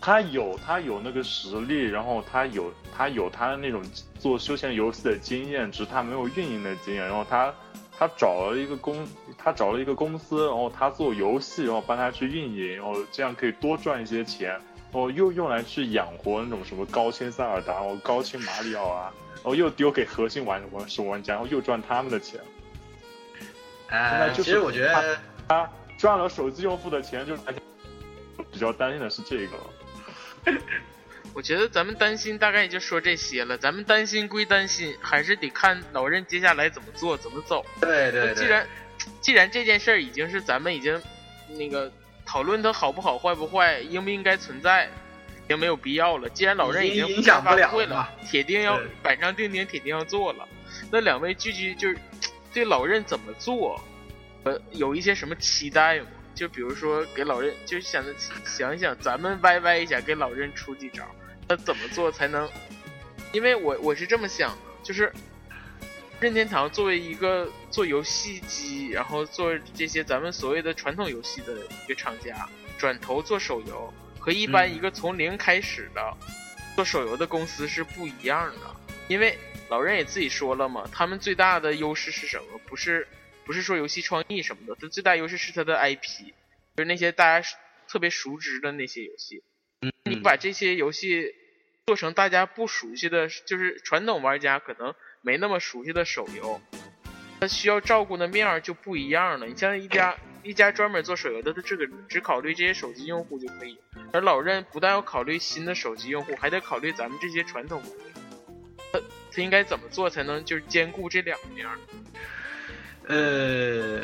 [0.00, 3.82] 他有他有那个实力，然后他有他有他那种
[4.18, 7.02] 做休闲游戏的经验，只是他没有运营的经验。
[7.02, 7.54] 然后他
[7.96, 9.06] 他找了一个公，
[9.38, 22.40] 他找了一个公司，然后他做游戏，然后帮他去运营，然后这样可以多赚一些钱，然后又用来去养活那种什么高清塞尔达，然后高清马里奥啊，然后又丢给核心玩玩手玩家，然后又赚他们的钱。
[23.88, 27.42] 现哎在，就是其实我觉得，他赚了手机用户的钱，就是
[28.50, 29.56] 比较担心的是这个。
[31.34, 33.58] 我觉得咱们担心大概也就说这些了。
[33.58, 37.66] 咱们担心归担心，还是得看老任接下来怎么做，怎么走。
[37.80, 38.34] 对对对。
[38.34, 38.68] 既然
[39.20, 41.02] 既然这件事儿已经是咱们已经
[41.58, 41.92] 那个
[42.24, 44.86] 讨论它好不好、坏不坏、应不应该存在，
[45.44, 46.28] 已经没有必要了。
[46.28, 50.48] 既然老任已经影响不了了，铁定要板上钉钉，铁定要做了。
[50.90, 51.98] 那两位聚聚就是
[52.52, 53.82] 对老任怎么做，
[54.44, 56.06] 呃，有一些什么期待吗？
[56.32, 61.04] 就比如说给老任，就想着想想，咱们歪歪一下，给老任出几招。
[61.48, 62.48] 他怎么做才能？
[63.32, 65.12] 因为我我是这么想的，就是
[66.20, 71.54] 任天堂作为一个做游戏机，然后做这些咱们所谓的传统游戏的
[71.84, 76.16] 一个厂家，转头做手游，和一般一个从零开始的
[76.76, 78.76] 做手游的公司是不一样的。
[79.08, 79.36] 因为
[79.68, 82.58] 老任也自己说了嘛，他们最大的优势是什么？
[82.66, 83.06] 不是
[83.44, 86.32] 不是说游戏创意什么的，他最大优势是他的 IP，
[86.76, 87.48] 就是那些大家
[87.88, 89.42] 特别熟知的那些游戏。
[90.06, 91.34] 你把这些游戏
[91.86, 96.60] 做成大家不熟悉的，就是传统玩家可能没那么熟悉的手游，
[97.40, 99.46] 它需要照顾的面儿就不一样了。
[99.46, 103.78] 你像一家一家专门做手游的，他这个只考虑这些手机用户就可以，
[104.12, 107.82] 而老任不但要考虑新的手机用户，还得考虑咱们这些传统。
[108.92, 109.00] 他
[109.32, 111.66] 他应该怎么做才能就是兼顾这两面？
[113.06, 114.02] 呃，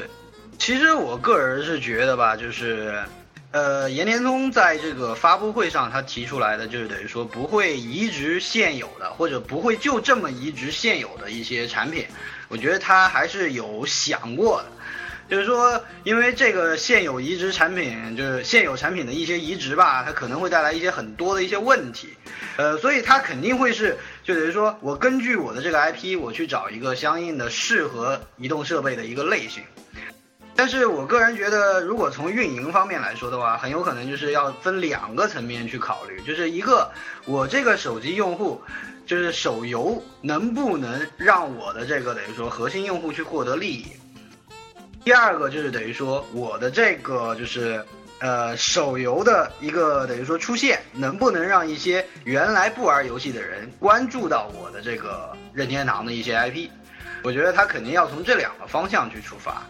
[0.59, 3.05] 其实我个人是觉得吧，就是。
[3.53, 12.07] 呃，岩田聪在这个发布会上，他提出来的就是等于说不会移植现有的，或者不会就这么移植现有的一些产品。
[12.47, 14.71] 我觉得他还是有想过的，
[15.29, 22.11] 就是说，因为这个现有移植产品，就是现有产品的一些移植吧，它可能会带来一些很多的一些问题。
[22.57, 29.65] 呃，所以他肯定会是，就等于说我根据我的这个 IP，我去找一个相应的适合移动设备的一个类型。
[30.61, 36.92] 但是我个人觉得，如果从运营方面来说的话，很有可能就是要分两个层面去考虑，就是一个
[37.25, 38.61] 我这个手机用户，
[39.07, 43.87] 就是手游能不能让我的这个等于说核心用户去获得利益；
[45.03, 47.83] 第二个就是等于说我的这个就是
[48.18, 56.68] 呃手游的一个等于说出现，能不能让一些原来不玩游戏的人关注到我的这个任天堂的一些 IP？
[57.23, 59.62] 我觉得他肯定要从这两个方向去出发。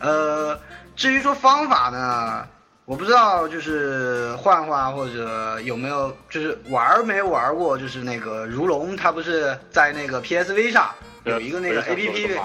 [0.00, 0.58] 呃，
[0.96, 2.46] 至于说方法呢，
[2.86, 10.92] 我不知道，就是幻化或者有没有，就是玩没玩过，就是那个如龙，它不是在那个 PSV 上
[11.24, 12.42] 有一个那个 APP 吗？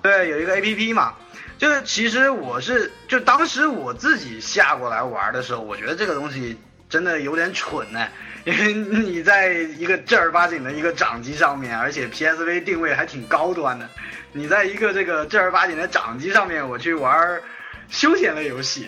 [0.00, 1.14] 对，有一个 APP 嘛，
[1.58, 6.56] 就是其实我是就当时我自己下过来玩的时候，我觉得这个东西
[6.90, 8.06] 真的有点蠢呢，
[8.44, 13.88] 因为你在一个正儿八经的一个掌机上面，而且 PSV 定位还挺高端的。
[14.32, 17.40] 你在一个这个正儿八经的掌机上面，我去玩
[17.88, 18.86] 休闲类游戏，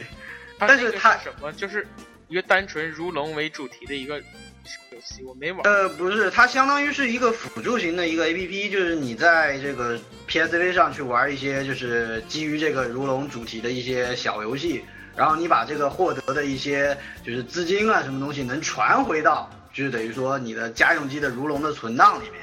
[0.58, 1.86] 但是它什么就是
[2.28, 5.60] 一个单纯如龙为主题的一个游戏，我没玩。
[5.64, 14.84] 呃，不是，它相当于是一个辅助型的一个 A P P，就是你在这个 P S V 上去玩一些就是基于这个如龙主题的一些小游戏，
[15.16, 22.40] 然后你把这个获得的一些就是资金啊什么东西能传回到，就是等于说你的家用机的如龙的存档里面。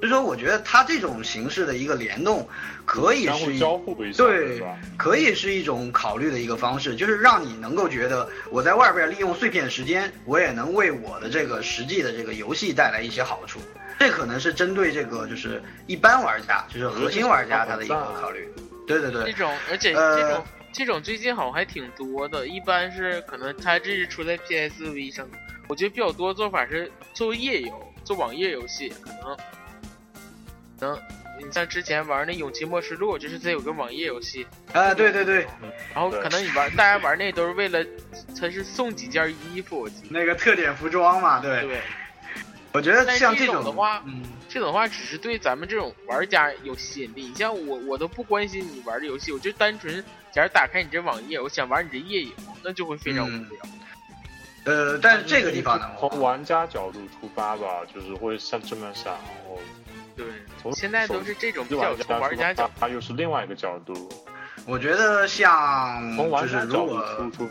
[0.00, 2.46] 所以说，我觉得它这种形式的一个联动，
[2.84, 4.62] 可以是交互一下，对，
[4.98, 13.58] 可以是一种考虑的一个方式，就是让你能够觉得我在外边利用碎片时间，我也能为我的这个实际的这个游戏带来一些好处。
[13.98, 18.46] 这可能是针对这个就是一般玩家，就是核心玩家他的一个考虑。
[18.86, 25.24] 对对对，这种而且这种这种最近好像还挺多的，一般是可能它这是出在 PSV 上，
[25.68, 29.36] 我觉得比较多做法是做页游，做网页游戏可能。
[30.80, 31.00] 能，
[31.38, 35.46] 你像之前玩那《勇气末世录》，就是它有个网页游戏啊，对对对。
[35.94, 37.86] 然后可能你玩，大家玩那都是为了，
[38.36, 41.62] 它是送几件衣服，那个特点服装嘛，对。
[41.62, 41.78] 对。
[42.72, 47.26] 我觉得像这种的话，嗯，这种的话只是对咱们这种玩家有吸引力。
[47.28, 52.32] 你像我，我都不关心你玩的游戏，我就单纯假如打开你这网页，我想玩你这夜游，
[52.64, 53.60] 那就会非常无聊。
[54.64, 59.60] 呃，但是这个地方呢，从玩家角度出发吧，就是会像这么想，然后。
[60.16, 60.26] 对，
[60.72, 64.08] 现在都是这种比较从玩家角，度，它又是另外一个角度。
[64.66, 67.50] 我觉得像从玩家角度出出，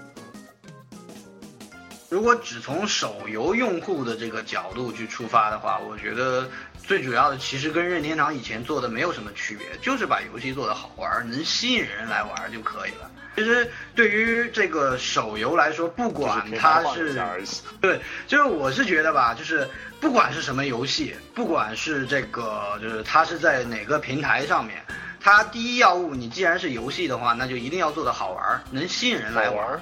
[2.14, 6.48] 如果只从手游用户的这个角度去出发的话，我觉得
[6.86, 13.10] 最主要的其实跟任天堂以前做的没有什么区别，就是把游戏做的好玩，能吸引人来玩就可以了。
[13.36, 17.20] 其实对于这个手游来说，不管它是
[17.82, 19.68] 对，就是我是觉得吧，就是
[20.00, 24.86] 不管是什么游戏，不管是这个，就是它是在哪个平台上面，
[25.20, 29.82] 它第一要务，你既然是游戏的话，那就一定要做的好玩，能吸引人来玩。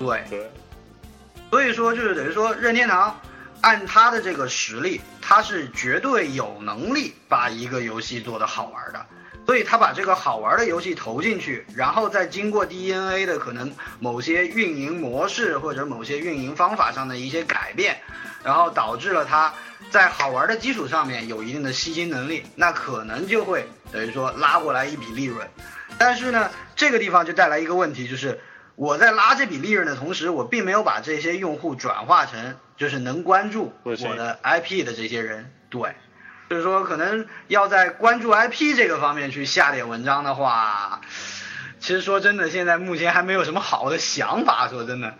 [0.00, 0.50] 对对，
[1.50, 3.20] 所以说就是等于说任天堂
[3.60, 9.04] 按他的这个实力，他是绝对有能力把一个游戏做得好玩的。
[9.46, 18.00] 所以他把这个好玩的游戏投进去，然后再经过 DNA 的可能某些运营模式或者某些运营方法上的一些改变，
[18.44, 19.52] 然后导致了他
[19.90, 25.44] 在好玩的基础上面有一定的吸金能力，那可能就会等于说拉过来一笔利润。
[25.98, 28.38] 但是呢，这个地方就带来一个问题，就是
[28.76, 35.94] 我在拉这笔利润的同时，我并没有把这些用户转化成就是能关注我的 IP 的这些人，对。
[36.48, 41.00] 就是说，可能要在关注 IP 这个方面去下点文章的话，
[41.78, 44.66] 其实说真的，现在目前还没有什么好的想法。
[44.66, 45.14] 说真的，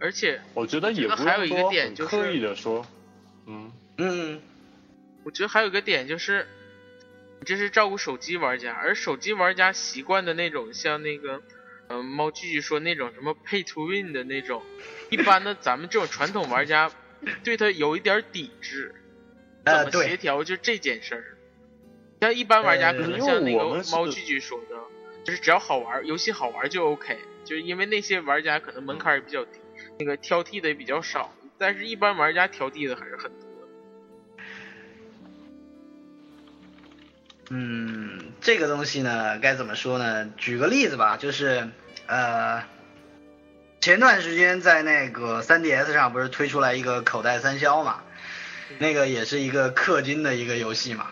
[0.00, 2.86] 而且我觉得也不还有一个点就是刻意的说，
[3.46, 4.40] 嗯嗯，
[5.24, 6.48] 我觉得还有一个点就是，
[7.44, 11.42] 这是照顾手机玩家，而手机玩家习惯的那种像那个，
[11.88, 14.62] 嗯，猫继续说那种什么 Pay to Win 的那种，
[15.10, 16.90] 一般的咱们这种传统玩家
[17.42, 18.94] 对他有一点抵制。
[19.64, 21.36] 怎么协调就这件事儿？
[22.20, 24.76] 像一般玩家可能像那个猫句句说的，
[25.24, 27.18] 就是只要好玩，游戏好玩就 OK。
[27.44, 29.58] 就是因为那些玩家可能门槛也比较低，
[29.98, 33.48] 那个挑剔的也比较少，但是一般玩家挑剔的还是很多。
[37.50, 40.28] 嗯，这个东西呢，该怎么说呢？
[40.36, 41.68] 举个例子吧，就是
[42.06, 42.62] 呃，
[43.80, 48.00] 前段时间在那个 3DS 上不是推出来一个口袋三消嘛？
[48.78, 51.06] 那个也是一个氪金的一个游戏嘛，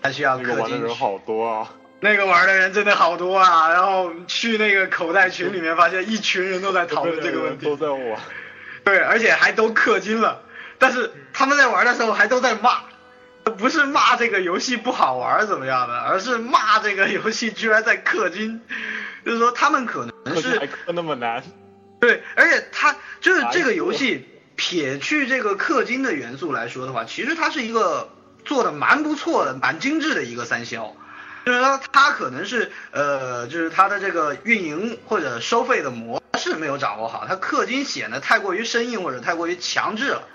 [0.00, 0.48] 它需要氪金。
[0.48, 1.74] 那个玩的人好多啊！
[2.00, 3.70] 那个玩的人真的好多啊！
[3.70, 7.66] 然后去那个口袋群里面，发现一群人都在讨论这个问题。
[7.66, 8.18] 都在玩。
[8.82, 10.42] 对，而且还都氪金了，
[10.78, 12.80] 但是他们在玩的时候还都在骂，
[13.44, 18.60] 不是骂这个游戏不好玩怎么样的，而是骂这个游戏居然在氪金，
[19.24, 21.42] 就是说他们可能是那么难。
[22.00, 24.28] 对，而且他就是这个游戏。
[24.54, 28.10] 撇去这个氪金的元素来说的话，其实它是一个
[28.44, 30.94] 做的蛮不错的、蛮精致的一个三消，
[31.46, 40.28] 就是说它可能是呃，就是它的这个运营或者收费的模式没有掌握好，它氪金显得太过于生硬或者太过于强制了，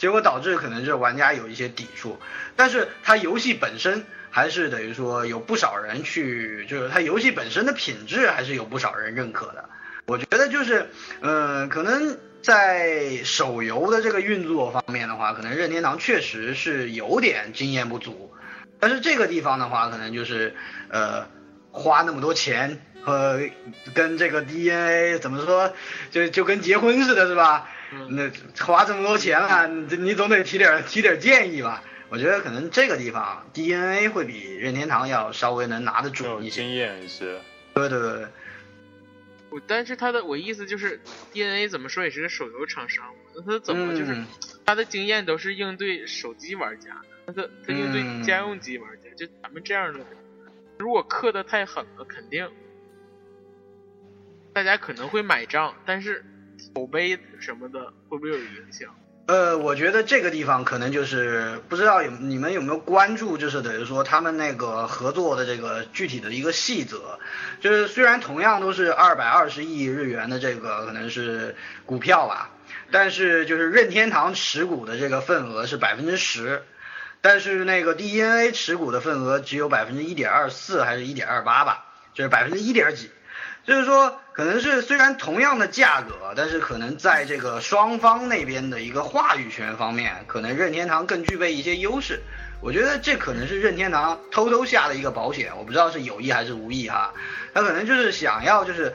[0.00, 2.18] 结果导致可能是玩家有一些抵触，
[2.56, 9.68] 但是它游戏本身还是等于说有不少人去，就是它游戏本身的品质还是有不少人认可的，
[10.06, 10.90] 我觉得就是
[11.20, 12.18] 嗯，可能。
[12.42, 18.32] 在手游的这个运作方面的话，可能任天堂确实是有点经验不足，
[18.78, 20.54] 但是这个地方的话，可能就是
[20.88, 21.26] 呃
[21.70, 23.42] 花那么多钱和
[23.92, 25.74] 跟这个 DNA 怎么说，
[26.10, 27.68] 就就跟结婚似的，是吧？
[28.08, 28.30] 那
[28.64, 31.82] 花这么多钱了，你总得提点提点建议吧？
[32.08, 37.40] 我觉得可能这个地方 DNA 会比任天堂要稍微能拿得住一些，经验一些。
[37.74, 38.26] 对对对。
[39.50, 41.00] 我但是他的我意思就是
[41.32, 44.16] ，DNA 怎么说也是个手游厂商，那他怎么就是
[44.64, 50.00] 他的经验都是应对手机玩家，那他他应对家用机玩家，就咱们这样的，
[50.78, 52.48] 如果氪的太狠了，肯定
[54.52, 56.24] 大家可能会买账，但是
[56.74, 58.94] 口碑什么的会不会有影响？
[59.26, 67.20] 呃，我觉得这个地方可能就是不知道有你们有没有关注，就是等于说他们那个合作的这个具体的一个细则，
[67.60, 71.54] 就是虽然同样都是二百二十亿日元的这个可能是
[71.86, 72.50] 股票吧，
[72.90, 76.64] 但是就是任天堂持股的这个份额是百分之十，
[77.20, 81.84] 但是那个 DNA 持股的份额只有百分之一点二四还是一点二八吧，
[82.14, 83.12] 就是百分之一点几。
[83.70, 92.20] 就是说，可能是虽然同样的价格，但是可能在这个双方那边的一个话语权方面，可能任天堂更具备一些优势。
[92.60, 97.14] 我觉得这可能是任天堂偷偷下的一个保险，我不知道是有意还是无意哈。
[97.54, 98.92] 他可能就是想要，就是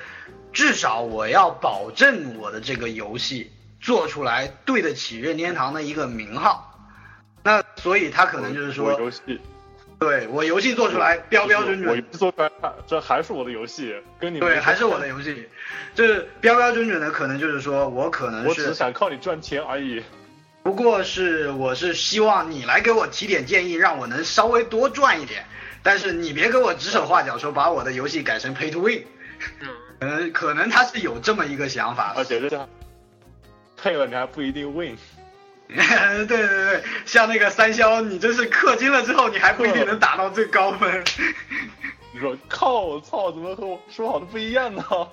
[0.52, 6.78] 至少我要保证我的这个游戏做出来对得起任天堂的一个名号。
[7.44, 9.00] 那所以他可能就是说。
[9.98, 12.52] 对我游戏做出来标标准准，我游戏做出来
[12.86, 15.48] 这还是我的游戏，跟你对还是我的游戏，
[15.94, 20.04] 就是标标准准的，可能就是说我可能是我只是想靠你赚钱而已。
[20.64, 25.46] 不过是我是希望你来给我提点建议，让我能稍微多赚一点，
[25.84, 29.04] 但是你别给我指手画脚说把我的游戏改成 pay to win。
[30.00, 32.14] 嗯，可能他是有这么一个想法。
[32.18, 32.68] 而且这样
[33.78, 34.98] 配了你还不一定 win。
[36.28, 41.04] 对对对，像那个三消，你真是氪金了之后，你还不一定能打到最高分。
[42.14, 44.84] 你说靠，我操，怎么和我说好的不一样呢？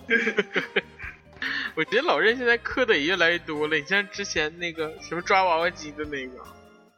[1.75, 3.77] 我觉得老任现在氪的也越来越多了。
[3.77, 6.35] 你像之前那个什么抓娃娃机的那个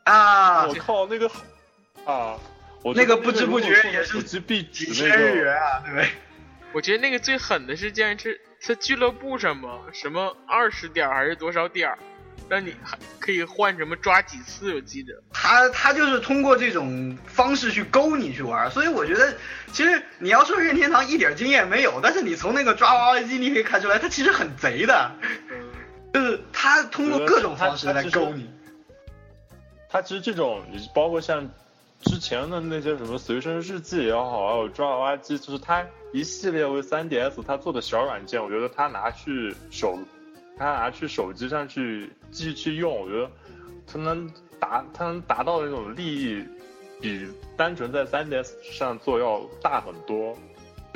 [0.03, 1.31] 啊，我靠，那个
[2.05, 2.37] 啊，
[2.83, 6.09] 我那个不知不觉也是几几千日元啊，对不对？
[6.73, 11.99] 我觉得那个最狠的是，竟然是在俱乐部上嘛，什么二十点还是多少点儿，
[12.49, 15.13] 让你还可以换什么抓几次，我记得。
[15.33, 19.35] 他他就是通过这种方式去勾你去玩，所以我觉得
[19.73, 25.11] 其实你要说任天堂一点经验没有，但是你从那个抓娃娃机你可以看出来，他其实很贼的，
[25.51, 25.71] 嗯，
[26.13, 28.51] 就是他通过各种方式来勾你。
[29.89, 30.63] 他其实这种，
[30.93, 31.49] 包括像
[32.03, 39.97] 之前的那些什么随身日记也好，还有抓娃娃机，就是他一系列为 3DS 他做的小软件，我觉得他拿去手，
[40.57, 43.31] 他拿去手机上去继续去用，我觉得
[43.87, 46.45] 他能达他能达到的那种利益，
[47.01, 47.27] 比
[47.57, 50.37] 单纯在 3DS 上做要大很多。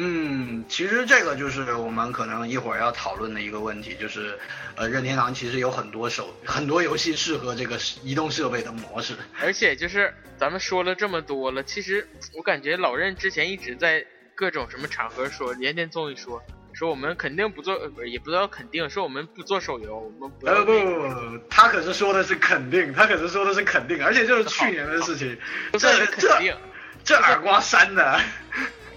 [0.00, 4.38] 嗯，其实这个就是我们可能一会儿要讨论的一个问题，就是，
[4.76, 9.16] 呃，任天堂其实有很多手很多游戏适合这个移动设备的模式。
[9.40, 14.06] 而且就是咱们说了这么多了，其实我感觉老任之前一直在
[14.36, 16.40] 各种什么场合说，年年综艺说
[16.78, 17.76] 说我们肯定不做，
[18.06, 25.36] 也不知道肯定，说我们不做手游，我们不要呃不他可是说的是肯定，他可是说的是肯定，而且就是去年的事情，
[25.76, 26.54] 这肯定，
[27.02, 28.20] 这耳光扇的。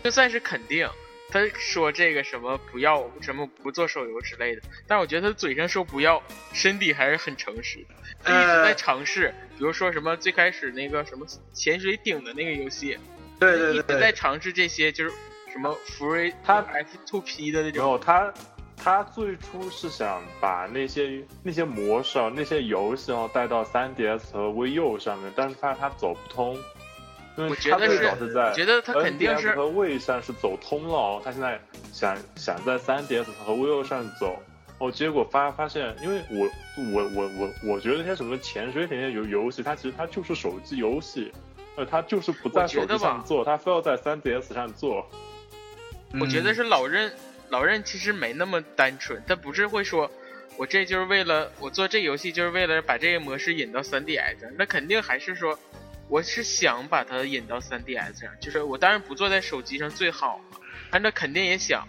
[0.04, 0.88] 就算是肯定，
[1.32, 6.22] 他说这个什么不要什么不做手游之类的，但我觉得他嘴上说不要，
[6.54, 13.00] 身体还是很诚实的，他一直在呃尝试，比如说什么最开始那个什么潜水艇的那个游戏，
[13.40, 15.12] 对对一直在尝试这些，就是
[15.52, 18.34] 什么福瑞他 F two P 的那没种，有他，
[18.78, 26.58] 他最初是想把那些那些模式啊、那些游戏啊带到 3DS 和 VU 上面，但是发现他走不通。
[27.38, 31.60] 因为觉得是早是在我觉得他肯定是和 V 上是走通了，他现在
[31.93, 34.38] 想想在 3DS 和 VU 上走，
[34.80, 36.49] 哦，结果发发现，因为我
[36.93, 41.32] 我我我我觉得那些什么潜水艇那些游游戏，它其实它就是手机游戏，
[41.78, 45.08] 呃，它就是不在手机上做，它非要在 3DS 上做。
[46.20, 46.55] 我觉得嗯。
[46.55, 47.12] 是老任，
[47.49, 50.12] 老任其实没那么单纯，他不是会说，
[50.57, 55.57] 我这就是为了我做这游戏就是为了把这个模式引到 3DS 上，那肯定还是说，
[56.09, 60.57] 我是想把它引到 3DS 上，就是我当然不做在手机上最好嘛，
[60.91, 61.88] 但那肯定也想，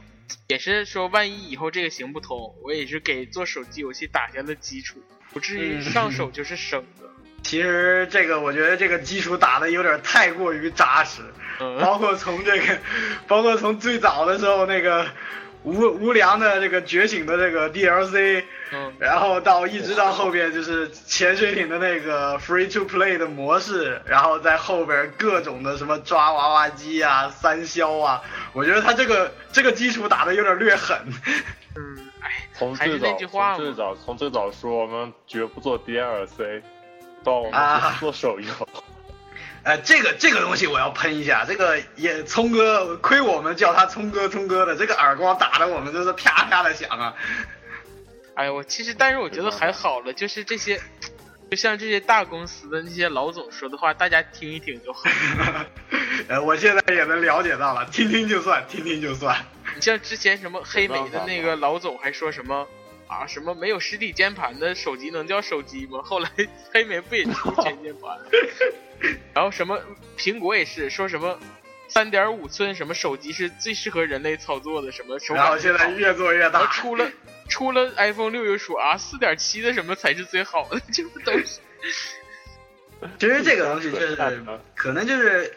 [0.49, 5.03] 也是说万一以后这个行不通，我也是给做手机游戏打下了基础，
[5.33, 5.83] 不至于嗯。
[5.83, 7.12] 上手就是生的。
[7.43, 11.23] 其实这个我觉得这个基础打的有点太过于扎实，
[11.61, 12.79] 嗯，包括从这个，
[13.27, 15.07] 包括从最早的时候那个
[15.63, 28.23] 无无良的这个觉醒的这个 DLC，嗯，然后到一直到后边就是潜水艇的那个 free to play 的模式，然后在后边各种的什么抓娃娃机啊、三消啊，
[28.53, 30.97] 我觉得他这个这个基础打的有点略狠。
[31.77, 36.63] 嗯，哎，从还是最早那句话嘛，从最早从最早说我们绝不做 DLC，
[37.25, 38.53] 到我们啊做手游，
[39.63, 47.15] 呃， 这个这个东西我要喷一下，这个也聪哥亏我们叫他聪哥聪哥的，这个耳光打的我们就是啪啪的响啊。
[48.35, 50.81] 哎呀，我其实，但是我觉得还好了，就是这些，
[51.51, 55.03] 就像这些大公司的那些老总说的话，大家听一听就好。
[56.29, 59.37] 呃，我现在也能了解到了，听听就算，听听就算。
[59.75, 62.67] 你像之前什么黑莓的那个老总还说什么
[63.13, 66.01] 啊，什么没有实体键盘的手机能叫手机吗？
[66.03, 66.31] 后来
[66.73, 68.19] 黑莓不也出全键盘？
[69.35, 69.79] 然后什么
[70.17, 71.39] 苹果也是说什么
[71.89, 75.91] 三点五寸什么手机是最适合人类操作的，什么手然后现在。
[75.91, 77.11] 越做越然后大，出了
[77.49, 81.61] 出了 iPhone 六又说啊，四点七的什么才是最好的，这 不都是？
[83.19, 84.17] 其实这个东西就是
[84.77, 85.53] 可能就是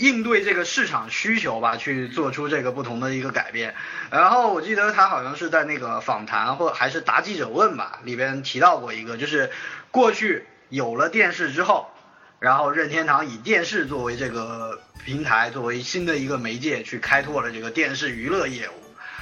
[0.00, 3.74] 应对这个市场需求吧，去做出这个不同的一个改变。
[4.10, 9.50] 然后我记得他好像是在那个访谈或还是答记者问吧里边提到过一个，就是
[9.90, 11.90] 过去有了电视之后，
[12.38, 18.72] 然后任天堂以电视作为这个平台，作为新的一个媒介去开拓了这个电视娱乐业务。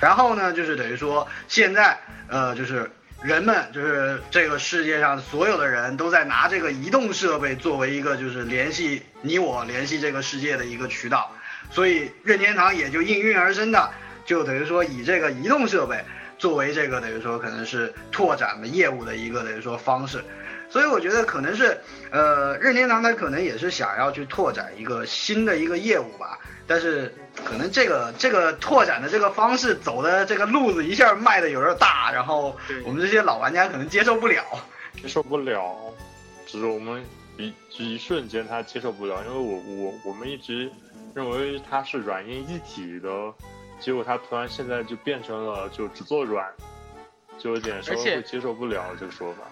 [0.00, 1.98] 然后呢，就是等于说现在
[2.28, 2.88] 呃，就是
[3.22, 11.34] 人们就是这个世界上所有的人都在拿这个移动设备作为一个就是联系你我、联系这个世界的一个渠道，
[11.72, 13.90] 所以任天堂也就应运而生的，
[14.24, 16.04] 就等于说以这个移动设备
[16.38, 20.22] 作为这个等于说可能是拓展的业务的一个等于说方式。
[20.70, 21.78] 所以我觉得可能是，
[22.10, 27.14] 呃，任天堂它可能也是想要去拓展一个新的一个业务吧，但是
[27.44, 32.54] 可能这个这个拓展的这个方式走的这个路子一下迈的有点大，然后
[32.84, 34.44] 我们这些老玩家可能接受不了。
[35.00, 35.76] 接受不了，
[36.46, 37.04] 只是我们
[37.36, 40.70] 一只一瞬间他接受不了，因为我我我们一直
[41.14, 43.08] 认为它是软硬一体的，
[43.80, 46.46] 结果它突然现在就变成了就只做软，
[47.38, 49.44] 就有点稍微接受不了这个说法。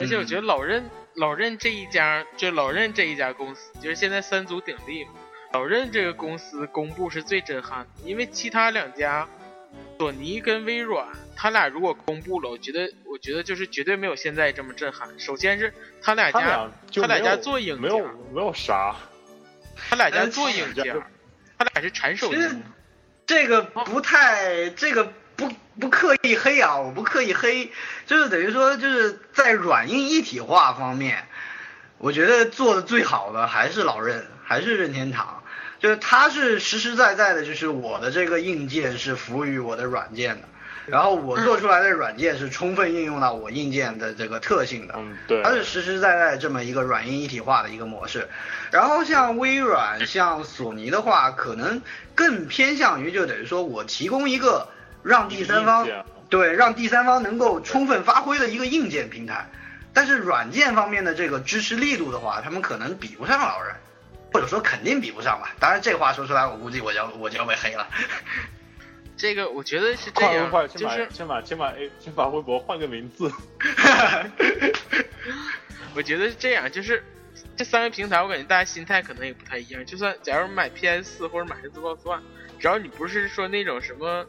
[0.00, 5.10] 而且我觉得老任老任这一家，就老任这一家公司，就是现在三足鼎立嘛。
[5.52, 9.28] 老任这个公司公布是最震撼的，因为其他两家
[9.98, 15.18] 索尼跟微软，他俩如果公布了，我觉得我觉得就是绝对没有现在这么震撼。
[15.18, 17.98] 首先是他俩家他俩就他俩家做影没有，
[18.32, 18.96] 没有啥，
[19.76, 20.96] 他俩家呃做硬件，
[21.58, 22.40] 他俩是产手机
[23.26, 27.72] 这个不太，这个不不刻意黑啊，我不刻意黑，
[28.06, 31.26] 就是等于说就是在软硬一体化方面，
[31.96, 35.42] 我觉得做的最好的还是老任，还是任天堂，
[35.78, 40.48] 就是他是实实在在的，就是我的这个硬件是服务于我的软件的，
[40.86, 45.42] 然后我做出来的软件是充分应用到我硬件的这个特性的，嗯，对。
[45.42, 48.28] 它，是实实在在这么一个软硬一体化的一个模式。
[48.70, 51.80] 然后像微软、像索尼的话，可能
[52.14, 54.68] 更偏向于就等于说我提供一个
[55.02, 55.88] 让第三方
[56.28, 59.48] 对让第三方能够充分发挥的一个硬件平台。
[59.92, 63.74] 但是软件方面的这个支持力度的话，他们可能比不上老人，
[64.32, 65.52] 或者说肯定比不上吧。
[65.58, 67.88] 当然这话说出来，我估计我就要我就要被黑了。
[69.16, 73.30] 这个我觉得是这样快快，先把就是先把先把 A 先把微博换个名字，
[75.94, 77.04] 我觉得是这样，就是
[77.56, 79.84] 这三个平台，我感觉大家心态可能也不太一样。
[79.84, 82.20] 就算假如买 PS 四或者买 Xbox One，
[82.58, 84.24] 只要你不是说那种什么，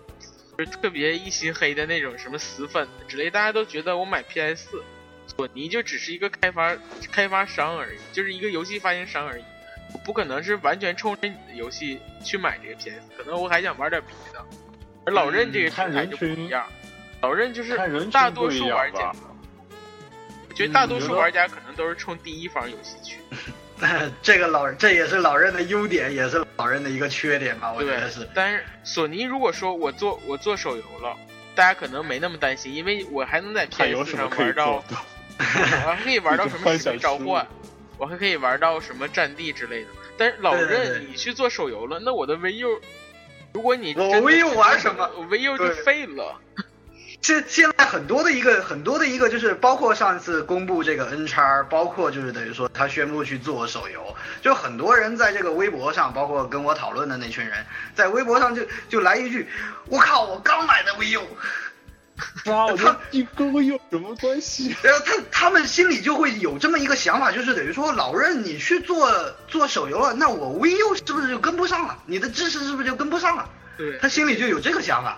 [0.63, 4.83] 就是特别一心黑的那种什么死粉之类，大家都觉得我买 PS 四，
[5.35, 6.77] 索尼就只是一个开发
[7.11, 9.43] 开发商而已，就是一个游戏发行商而已。
[9.91, 14.45] 我不可能是完全冲着你的游戏去买这个 PS，可能我还想玩点别的。
[15.03, 16.67] 而老任这个平台就不一样，
[17.21, 17.75] 老任就是
[18.11, 19.11] 大多数玩家，
[20.47, 23.17] 我觉得大多数嗯玩家可能都是冲第一方游戏去。
[24.21, 31.15] 这个老这也是老任的优点，也是老任的一个缺点吧，我觉得是。，但是索尼如果说我做我做手游了，
[31.55, 35.05] 大家可能没那么担心，因为我还能在还有 PS 什么可以上玩到？
[35.87, 37.47] 我还可以玩到什么 使命召唤，
[37.97, 39.87] 我还可以玩到什么战地之类的。
[40.17, 42.79] 但是老对对对任，你去做手游了，那我的 VU，
[43.53, 46.39] 如果你我真的 VU 玩什么我 VU 就废了。
[47.21, 57.63] 现现在很多的一个很多的一个就是包括上次公布这个 N 叉，包括就是等于说他宣布去做手游，就很多人在这个微博上，包括跟我讨论的那群人，
[57.93, 59.47] 在微博上就就来一句，
[59.85, 61.21] 我靠，我刚买的 VU。
[62.45, 64.75] 哇，我觉得你跟我有什么关系？
[64.81, 69.11] 然后他他们心里就会有这么一个想法，就是等于说老任你去做
[69.47, 71.97] 做手游了，那我 VU 是不是就跟不上了？
[72.07, 73.47] 你的知识是不是就跟不上了？
[73.77, 75.17] 对，他心里就有这个想法。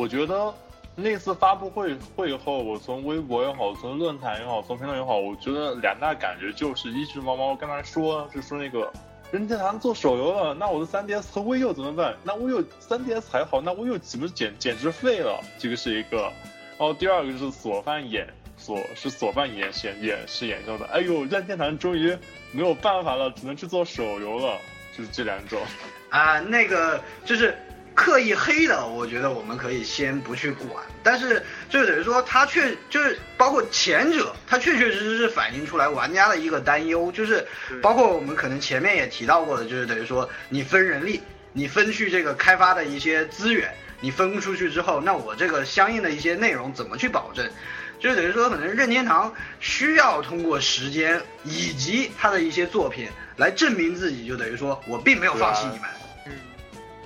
[0.00, 0.54] 我觉得
[0.96, 8.90] 那次发布会会后，我从微博也好，从论坛也好，从评论也好，我觉得两大感觉就是，一只猫猫刚才说，就说那个
[9.30, 12.16] 任天堂做手游了，那我的 3DS 和 VU 怎么办？
[12.24, 15.38] 那 VU 3DS 还好，那 VU 岂不是简简直废了？
[15.58, 16.32] 这个是一个。
[16.78, 18.26] 然后第二个就是索范演
[18.56, 22.16] 索是索范演演演是演说的，哎呦，任天堂终于
[22.52, 24.56] 没有办法了，只能去做手游了，
[24.96, 25.60] 就是这两种。
[26.08, 27.54] 啊，那个就是
[28.00, 30.82] 刻意黑的，我觉得我们可以先不去管。
[31.02, 37.46] 但是就等于说，它确就是包括前者，它确确实实是反映出来玩家的一个担忧，就是
[37.82, 41.20] 包括我们可能前面也提到过的，就是等于说你分人力，
[41.52, 43.70] 你分去这个开发的一些资源，
[44.00, 47.46] 你分出去之后，那我这个相应的一些内容怎么去保证？
[48.00, 49.30] 就等于说，可能任天堂
[49.60, 55.90] 需要通过时间以及他的一些作品来证明自己，就等于说我并没有放弃你们。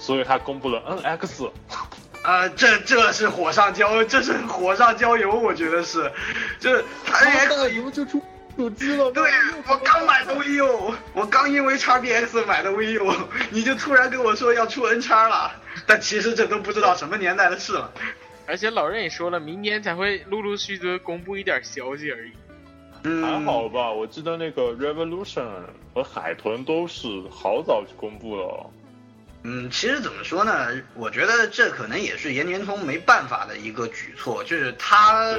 [0.05, 1.50] 嗯，所以他公布了 NX，
[2.22, 6.11] 啊、这这是火上浇，这是火上浇油，我觉得是，
[6.61, 8.22] 就是他 NX，、怎么就出
[8.57, 9.11] 手机了？
[9.12, 9.30] 对
[9.66, 13.14] 我刚买的 VU，我刚因为 XBX 买的 VU，
[13.50, 15.52] 你就突然跟我说要出 N 叉了，
[15.86, 17.90] 但其实这都不知道什么年代的事了。
[18.46, 22.32] 而且老任也说了，明年才会陆陆续续地公布一点消息而已。
[23.05, 25.46] 嗯，还好吧，我记得那个 Revolution
[25.94, 28.70] 和海豚都是好早就公布了。
[29.47, 30.68] 嗯，其实怎么说呢？
[30.95, 35.36] 我觉得这可能也是岩田聪没办法的一个举措，就是他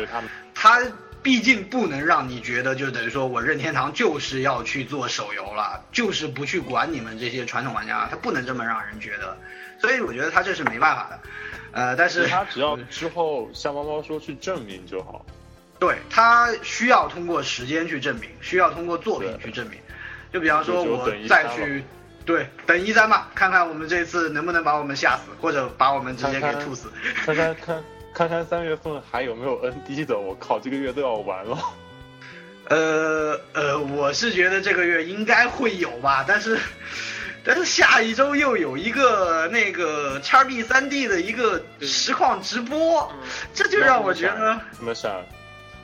[0.54, 0.92] 他他
[1.24, 9.36] 毕竟不能让你觉得，就等于说我任天堂就是要去做手游了，就是不去管你们这些传统玩家，他不能这么让人觉得，
[9.82, 11.20] 所以我觉得他这是没办法的。
[11.72, 15.26] 呃，但是他只要之后像猫猫说去证明就好。
[15.78, 19.78] 对他需要通过时间去证明，需要通过作品去证明。
[20.32, 21.84] 就比方说，我再去，
[22.26, 26.90] 对，等一三吧，看看我们这次能不能把我们吓死，或者把我们直接给吐死。
[27.24, 31.58] 看看看看看三月份还有没有 ND 的，我靠，这个月都要完了。
[32.68, 36.58] 呃呃，我是觉得这个月应该会有吧，但是
[37.46, 45.12] 但是下一周又有一个那个叉 B 三 D 的一个实况直播，嗯这就让我觉得，什么想？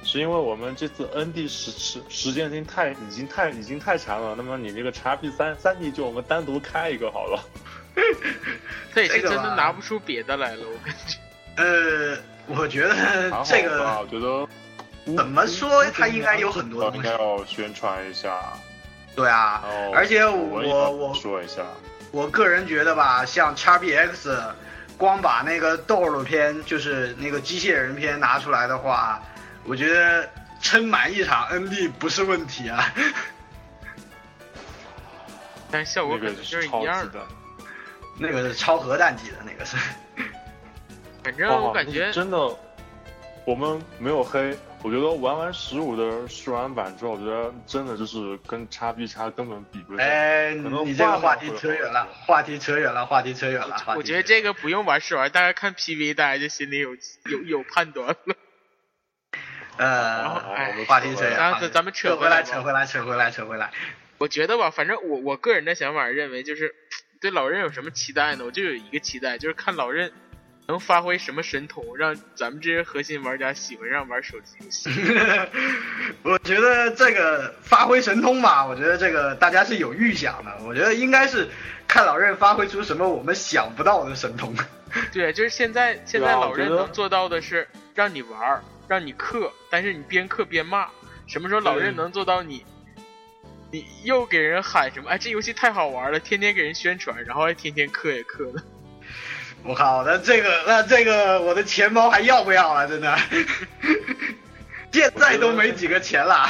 [0.04, 7.40] 是因为我们这次 ND 时时时间已经太已经太已经太长了，那么你这个 x P 三三 D 就我们单独开一个好了。
[8.96, 11.18] 这个吧真的拿不出别的来了，我感觉。
[11.58, 14.48] 呃，我觉得这吧， 个我觉得
[15.16, 18.54] 怎么说它应该有很多东西应该要宣传一下，
[19.16, 21.64] 对啊，而且我我我说一下，
[22.12, 24.40] 我个人觉得吧，像 XBX
[24.98, 29.22] 光把那个斗罗篇，就是那个机械人篇拿出来的话，
[29.66, 30.30] 我觉得
[30.62, 32.94] 撑满一场 ND 不是问题啊。
[35.72, 37.26] 但是效果肯定就是超一样的。
[38.20, 39.78] 那个是超核弹级的那个是。
[41.24, 42.38] 反正哦我感觉，真的，
[43.46, 44.58] 我们没有黑。
[44.84, 50.04] 我觉得玩完十五的试玩版之后，我觉得真的就是跟叉 B 叉根本比不上。
[50.04, 53.76] 哎，你这个话题扯远了，话题扯远了，话题扯远了。
[53.96, 56.96] 我觉得这个不用玩试玩，大家看 PV，大家就心里有
[57.26, 58.36] 有有判断了。
[59.86, 63.72] 然后呃，哎我们话题扯远了，咱们扯扯回来，扯回来，扯回来，扯回来。
[64.18, 66.76] 我觉得吧，反正我我个人的想法认为，就是
[67.20, 68.46] 对老任有什么期待呢？
[68.46, 70.12] 我就有一个期待，就是看老任
[70.68, 74.90] 能发挥什么神通，让咱们这些核心玩家喜欢上玩手机游戏。
[76.24, 80.56] 我觉得这个发挥神通吧，我觉得这个大家是有预想的。
[80.66, 81.50] 我觉得应该是
[81.88, 84.56] 看老任发挥出什么我们想不到的神通。
[85.12, 90.90] 对，就是现在现在老任能做到的是让你玩儿，让你克，但是你边克边骂。
[91.26, 92.66] 什么时候老任能做到你？
[93.72, 95.10] 你又给人喊什么？
[95.10, 98.62] 哎，这游戏太好玩了，天天给人宣传，然后还天天氪也氪的。
[99.64, 102.86] 我靠，那这个那这个我的钱包还要不要了？
[102.86, 103.18] 真的，
[104.92, 106.50] 现在都没几个钱了。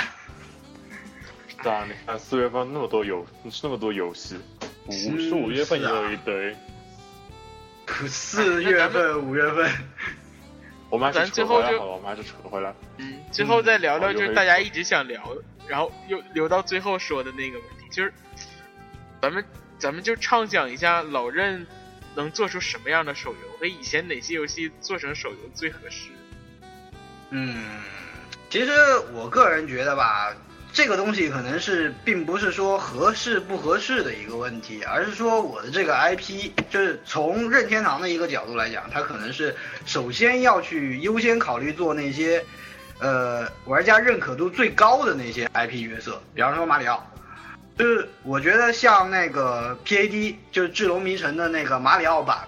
[1.61, 3.23] 是啊，你看四月份那么多游
[3.61, 4.35] 那么多游戏，
[4.87, 6.55] 五是十五月份有一堆。
[8.07, 9.69] 四月份、五月份，
[10.91, 12.75] 我妈咱最后就扯回来好，我们还是扯回来。
[12.97, 15.35] 嗯，最后再聊聊就是大家一直想聊，
[15.67, 18.13] 然后又留到最后说的那个问题，就是
[19.21, 19.43] 咱们
[19.79, 21.65] 咱们就畅想一下老任
[22.13, 26.09] 能做出什么样的手游，和以前哪些游戏做成手游最合适。
[27.29, 27.81] 嗯，
[28.49, 28.71] 其实
[29.13, 30.35] 我个人觉得吧，
[30.81, 39.55] 这个东西可能是并不是说合适不合适的一个问题，而是说我的这个 IP，就是从任天堂的一个角度来讲，它可能是
[39.85, 42.43] 首先要去优先考虑做那些，
[42.99, 47.07] 呃，玩家认可度最高的那些 IP 角色，比方说马里奥。
[47.77, 52.39] 就是我觉得像那个 PAD，就是《智龙迷城》的那个马里奥版，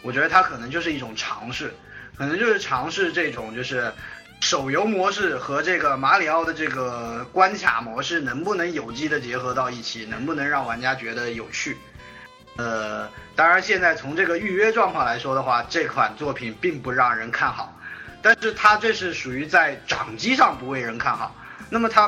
[0.00, 1.74] 我觉得它可能就是一种尝试，
[2.16, 3.92] 可能就是尝试这种就是
[4.40, 11.78] 手游模式和这个马里奥的这个关卡模式能不能有机的结合到一起，能不能让玩家觉得有趣。
[12.56, 17.76] 呃，当然现在从这个预约状况来说的话，这款作品并不让人看好，
[18.22, 21.34] 但是它这是属于在掌机上不为人看好。
[21.70, 22.06] 那么它，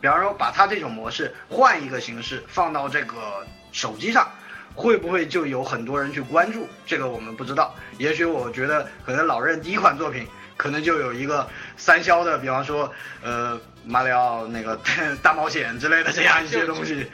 [0.00, 4.30] 比方说把它这种模式换一个形式放到这个手机上，
[4.74, 6.68] 会不会就有很多人去关注？
[6.86, 7.74] 这个我们不知道。
[7.96, 10.28] 也许我觉得可能老任第一款作品
[10.58, 11.48] 可能就有一个
[11.78, 12.92] 三消的，比方说
[13.22, 14.78] 呃马里奥那个
[15.22, 17.06] 大冒险之类的这样一些东西。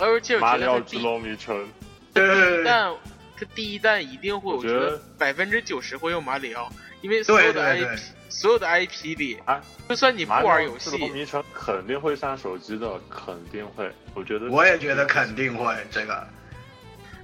[0.00, 1.68] 而且马里奥之龙迷城，
[2.12, 2.92] 对对对对但
[3.38, 6.68] 它第一弹一定会，我觉我觉得得百分之九十会用马里奥，
[7.02, 13.90] 因为所有的对对 IP 对所有的 IP 里，啊，就算你不玩游戏之龙戏，迷城肯定会上手机的，肯定会。
[14.14, 16.26] 我觉得，我也觉得肯定会这个。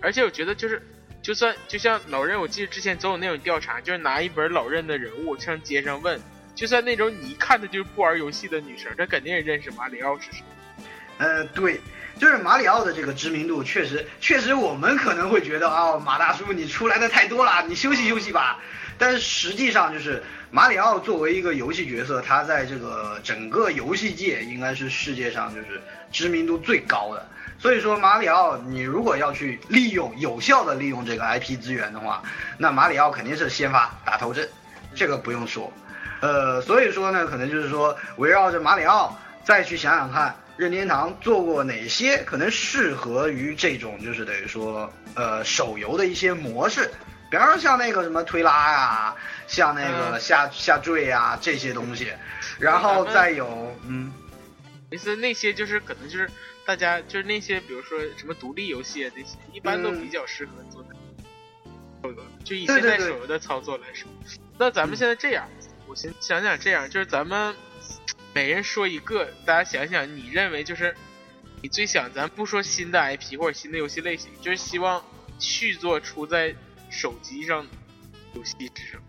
[0.00, 0.80] 而且我觉得就是，
[1.22, 6.20] 就算就像老任，我记得之前总有那种调查，就是拿一本老任的人物上街上问，
[6.54, 10.42] 就算那种你一看她就是不玩游戏的女生，她肯定也认识马里奥是谁。
[11.18, 11.80] 呃，对，
[12.18, 18.60] 就是马里奥的这个知名度确实，确实我们可能会觉得啊、马大叔你出来的太多了，你休息休息吧。
[18.98, 20.20] 但是实际上就是
[20.50, 27.24] 马里奥作为一个游戏角色，他在这个整个游戏界应该是世界上就是知名度最高的。
[27.62, 32.20] 所以说马里奥，你如果要去利用有效的利用这个 IP 资源的话，
[32.58, 34.48] 那马里奥肯定是先发打头阵，
[34.96, 35.72] 这个不用说。
[36.20, 46.90] 呃，所以说呢，可能就是说围绕着马里奥再去想想看，任天堂做过哪些可能适合于这种就是等于说呃手游的一些模式，
[47.30, 49.14] 比方说像那个什么推拉呀、
[49.46, 50.20] 像那个嗯。
[50.20, 52.12] 下下坠啊这些东西，
[52.58, 54.12] 然后再有嗯。
[54.90, 56.28] 其实那些就是可能就是
[56.64, 60.82] 大家就是那些比如说什么独立游戏啊那些，一般都嗯比较适合做
[62.02, 64.08] 手游，就以现在手游的操作来说。
[64.58, 65.48] 那咱们现在这样，
[65.86, 67.54] 我先想想这样，就是咱们
[68.34, 70.94] 每人说一个，大家想想你认为就是
[71.62, 75.04] 你最想，咱不说新的 IP 或者新的游戏类型，就是希望
[75.38, 76.54] 续作出在
[76.90, 77.70] 手机上的
[78.34, 79.02] 游戏是什么？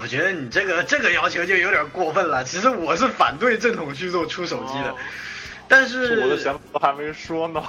[0.00, 2.44] 我觉得你这个这个要求就有点过分了。
[2.44, 4.98] 其实我是反对正统续作出手机的，哦
[5.68, 7.62] 但是我的想法都还没说呢。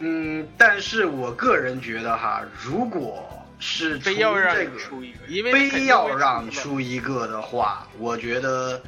[0.00, 8.80] 嗯，但是我个人觉得哈，如果是非要让出一个，因为非要让出出一个的话，我觉得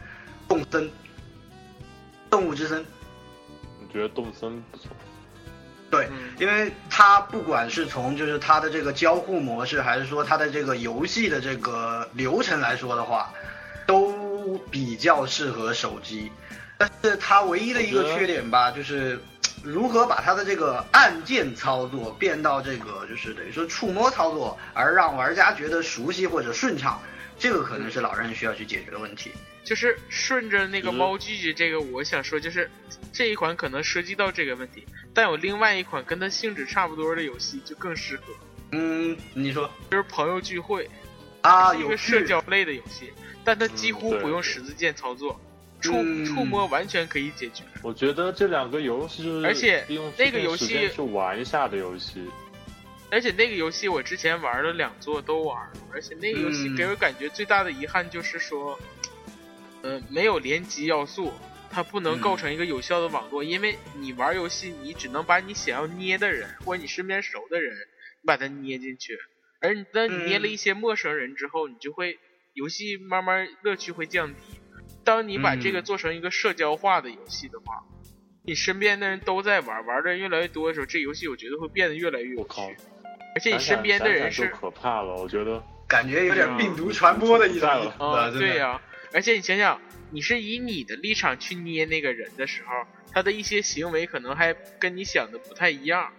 [0.48, 0.90] 动森，
[2.30, 2.82] 动物之森，
[3.80, 4.88] 我觉得动森不错。
[5.90, 13.30] 对，嗯因为它不管是从就是它的这个交互模式，还是说它的这个游戏的这个流程来说的话，
[13.86, 16.32] 都比较适合手机。
[17.02, 19.18] 但是它唯一的一个缺点吧，就是
[19.62, 27.00] 如何把它的这个按键操作变到这个就是等于说触摸操作，而让玩家觉得熟悉或者顺畅，
[27.38, 29.30] 这个可能是老任需要去解决的问题。
[29.64, 32.68] 就是顺着那个嗯猫聚聚这个，我想说就是
[33.12, 38.34] 这一款可能涉及到这个问题，但有另外一款跟它性质差不多的游戏就更适合，
[38.72, 39.70] 嗯，你说。
[39.88, 40.90] 就是朋友聚会，
[41.42, 43.12] 啊，一有个社交类的游戏，
[43.44, 45.40] 但它几乎不用十字键操作，
[45.82, 47.64] 触嗯触摸完全可以解决。
[47.82, 52.30] 我觉得这两个游戏就是而且利用这那个游戏时间去玩一下的游戏。
[53.10, 58.78] 而且那个游戏我之前玩了两座都玩了，而且那个游戏嗯给我感觉最大的遗憾就是说，
[59.82, 61.30] 呃，没有联机要素，
[61.70, 67.76] 它不能构成一个有效的网络，因为你玩游戏你只能把你想要捏的人或者你身边熟的人，
[68.22, 69.18] 你把它捏进去，
[69.60, 72.18] 而你当你捏了一些陌生人之后，你就会
[72.54, 74.40] 游戏慢慢乐趣会降低。
[75.04, 77.82] 当你把这个嗯做成一个社交化的游戏的话，
[78.44, 82.76] 你身边的人都在玩，玩的人越来越多的时候，这游戏我觉得会变得越来越有趣。
[83.34, 88.80] 而且你身边的人是可怕了，我觉得感觉有点病毒传播的意思啊，对呀、
[89.12, 89.80] 而且你想想，
[90.10, 92.70] 你是以你的立场去捏那个人的时候，
[93.12, 96.12] 他的一些行为可能还跟你想的不太一样。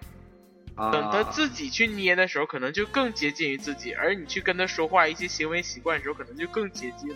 [0.75, 7.15] 啊等他自己去捏的时候，可能就更接近于自己，而你去跟他说话一些行为习惯的时候，可能就更接近了，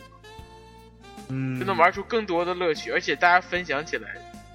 [1.29, 2.91] 嗯就能玩出更多的乐趣。
[2.91, 4.09] 而且大家分享起来，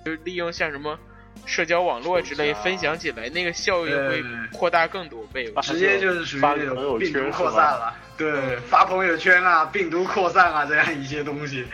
[0.05, 0.99] 就利用像什么
[1.47, 5.53] 社交网络之类分享起来，那个效应会扩大更多倍。
[5.62, 11.66] 直接就是属于那种病毒扩散了，对，发朋友圈啊，病毒扩散啊，这样一些东西，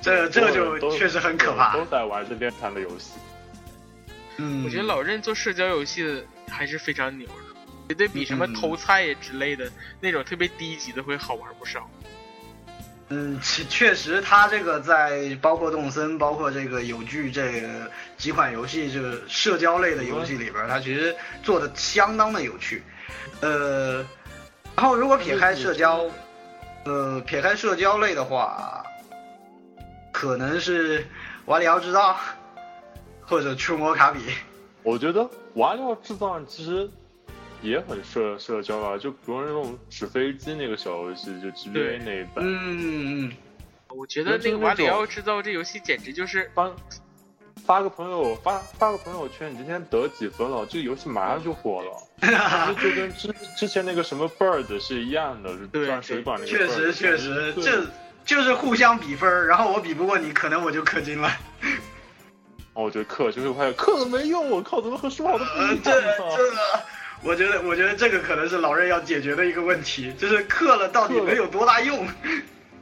[0.00, 1.84] 这这就确实很可怕都。
[1.86, 3.12] 在玩任天堂的游戏。
[4.36, 7.34] 嗯，我觉得老任做社交游戏的还是非常牛的，
[7.88, 9.70] 绝对比什么嗯偷菜呀之类的
[10.00, 11.88] 那种特别低级的会好玩不少。
[13.10, 17.62] 嗯，确确实，它这个在包括动森，包括这个有剧这
[18.16, 22.82] 几款游戏，就是社交类的游戏里边他，其实做的相当的有趣。
[23.40, 23.96] 呃，
[24.74, 26.04] 然后如果撇开社交，
[26.84, 28.82] 呃，撇开社交类的话，
[30.10, 31.06] 可能是
[31.44, 32.16] 瓦里奥制造
[33.20, 34.20] 或者触摸卡比。
[34.82, 36.90] 我觉得瓦里奥制造其实
[37.64, 43.32] 也很社社交吧，就比如那种纸飞机那个小游戏，就 GBA 那一版，嗯嗯
[43.88, 46.74] 我觉得那个瓦里奥制造这游戏简直就是帮
[47.64, 51.90] 发个朋友发发个朋友圈，你今天得几分了，这个游戏马上就火了。
[52.20, 56.50] 嗯， 就跟之之前那个什么 Bird 是一样的，就对钻水管那个。
[56.50, 57.86] 确实确实，这
[58.24, 61.30] 就是互相比分，然后我比不过你，可能我就氪金了。
[62.74, 66.08] 哦我觉得氪就是发现氪了没用，我靠，怎么和说好的不呃，一这样呢？
[66.36, 66.42] 这，
[67.24, 72.06] 我觉得我觉得这个可能是老任要解决的一个问题，就是刻了到底能有多大用？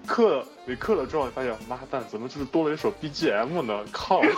[0.04, 3.84] 刻了，你刻了之后，你发现妈蛋，怎么就是多了一首 BGM 呢？
[3.92, 4.20] 靠！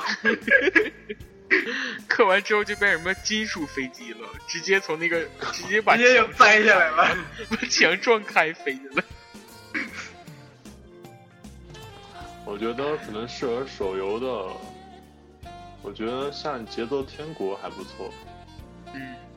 [2.06, 7.16] 刻完之后就变什么金属飞机了，直接从那个直接把直接就墙摘下来了。
[7.50, 9.02] 把墙撞开飞去了。
[12.44, 14.26] 我觉得可能适合手游的，
[15.82, 18.12] 我觉得像节奏天国还不错。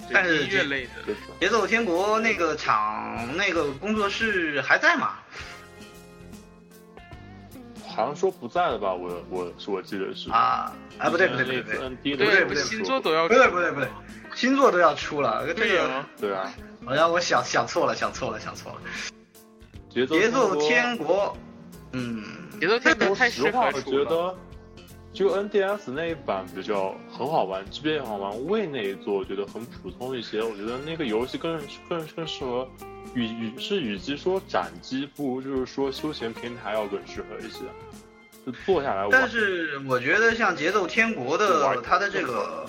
[0.07, 5.13] 嗯，但是对音乐类的，节奏天国那个厂那个工作室还在吗？
[7.87, 8.93] 好像说不在了吧？
[8.93, 10.29] 我我是我记得是。
[10.29, 13.89] 啊啊，不对不对不对不对不对不新作都要不对不对不对，
[14.35, 16.53] 新作都要出了，这个对啊，
[16.85, 18.81] 好像我想想错了想错了想错了。
[19.89, 21.35] 节奏节奏天天国，
[21.93, 22.23] 嗯，
[22.59, 23.81] 节奏天国太适实话，我合了。
[23.83, 24.37] 觉得
[25.17, 28.45] 就 NDS 那一版比较很好玩，GBA 很好玩。
[28.45, 31.59] 位那一座我觉得很普通一些，我觉得那个游戏更
[31.89, 32.69] 更更适合，
[33.15, 37.61] 与与是与其说斩击，不如就是说休闲平台要更适合一些，
[38.45, 39.09] 就坐下来玩。
[39.09, 42.67] 但是我觉得像节奏天国的它的这个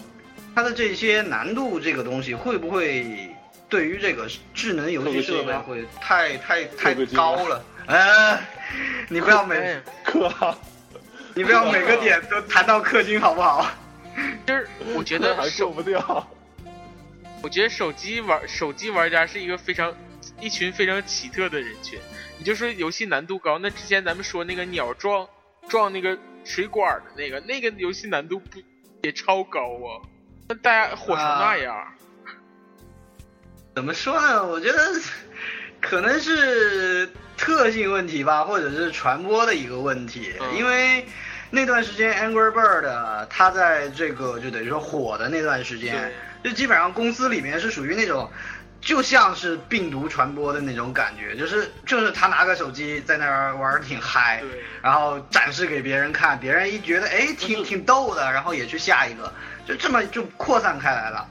[0.54, 3.28] 它的这些难度这个东西，会不会
[3.68, 7.62] 对于这个智能游戏设备会太太太高了？
[7.88, 8.38] 呃，
[9.10, 10.56] 你不要每哎氪啊，
[11.38, 13.64] 你不要每个点都谈到氪金好不好？
[14.44, 16.28] 就是我觉得受不掉。
[17.44, 19.94] 我觉得手机玩手机玩家是一个非常
[20.40, 21.96] 一群非常奇特的人群。
[22.38, 25.28] 你就说游戏难度高，那之前咱们说那个鸟撞
[25.68, 28.60] 撞那个水管的那个，那个游戏难度不
[29.04, 30.02] 也超高啊？
[30.48, 31.86] 那大家火成那样，
[33.76, 34.44] 怎么说呢？
[34.44, 34.78] 我觉得
[35.80, 40.32] 可能是特性问题吧，或者是传播的一个问题。
[40.40, 41.06] 嗯因为
[41.50, 46.12] 那段时间 Angry Bird 它在这个就等于说火的那段时间，
[46.44, 48.30] 就基本上公司里面是属于那种。
[48.80, 59.32] 就像是病毒传播的那种感觉，就是就是他拿个手机在那儿玩儿挺嗨，对，然后展示给别人看，别人一觉得哎挺挺逗的，然后也去下一个，
[59.66, 61.28] 就这么就扩散开来了。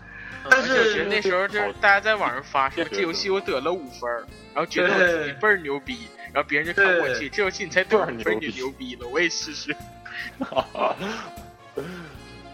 [0.50, 9.74] 但是那时候就是大家在网上发说这游戏我得了五分儿，然后觉得我自己倍儿牛逼，然后别人就看对我去，这游戏你才得五分儿，你牛逼了，我也试试。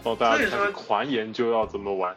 [0.02, 2.14] 哦，大所以说家开始狂研究要怎么玩。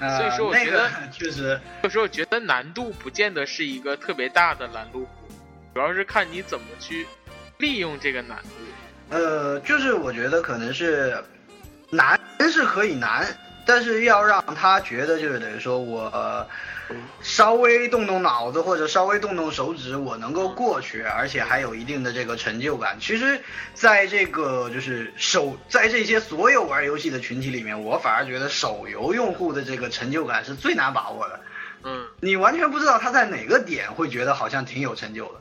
[0.00, 5.28] 呃、所以说我那个觉得 确实，有时候我觉得难度不见得是一个特别大的拦路虎，
[5.74, 7.06] 主要是看你怎么去
[7.58, 8.48] 利用这个难度。
[9.10, 11.22] 呃，就是我觉得可能是
[11.90, 12.18] 难
[12.50, 13.26] 是可以难，
[13.66, 16.46] 但是要让他觉得就是等于说我、呃
[17.22, 22.98] 稍微动动脑子或者稍微动动手指，我能够过去，而且还有一定的这个成就感。
[23.00, 23.40] 其实，
[23.74, 31.40] 在这个就是手在这些所有玩游戏的群体里面，我反而觉得手游用户的这个成就感是最难把握的。
[31.82, 35.40] 嗯，你完全不知道他在哪个点会觉得好像挺有成就的，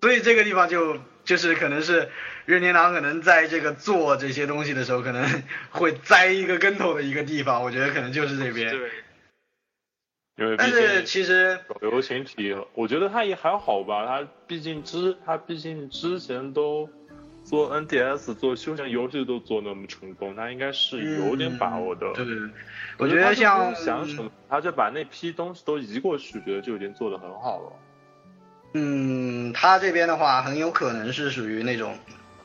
[0.00, 2.10] 所以这个地方就就是可能是
[2.44, 8.70] 任天堂可能在这个做这些东西的时候，可能会栽一个跟头的一个地方，我觉得可能就是这边。
[8.70, 8.88] 对，
[10.38, 14.04] 因为毕但是竟其实，手游群体，我觉得他也还好吧。
[14.06, 16.88] 他毕竟之他毕竟之前都
[17.42, 22.12] 做 NDS 做休闲游戏都做那么成功，他应该是有点把握的。
[22.14, 22.48] 对对对，
[22.98, 27.72] 我我觉得像想什么，他就把那批东西都移过去，觉得就已经做得很好了。
[28.74, 31.96] 嗯，他这边的话很有可能是属于那种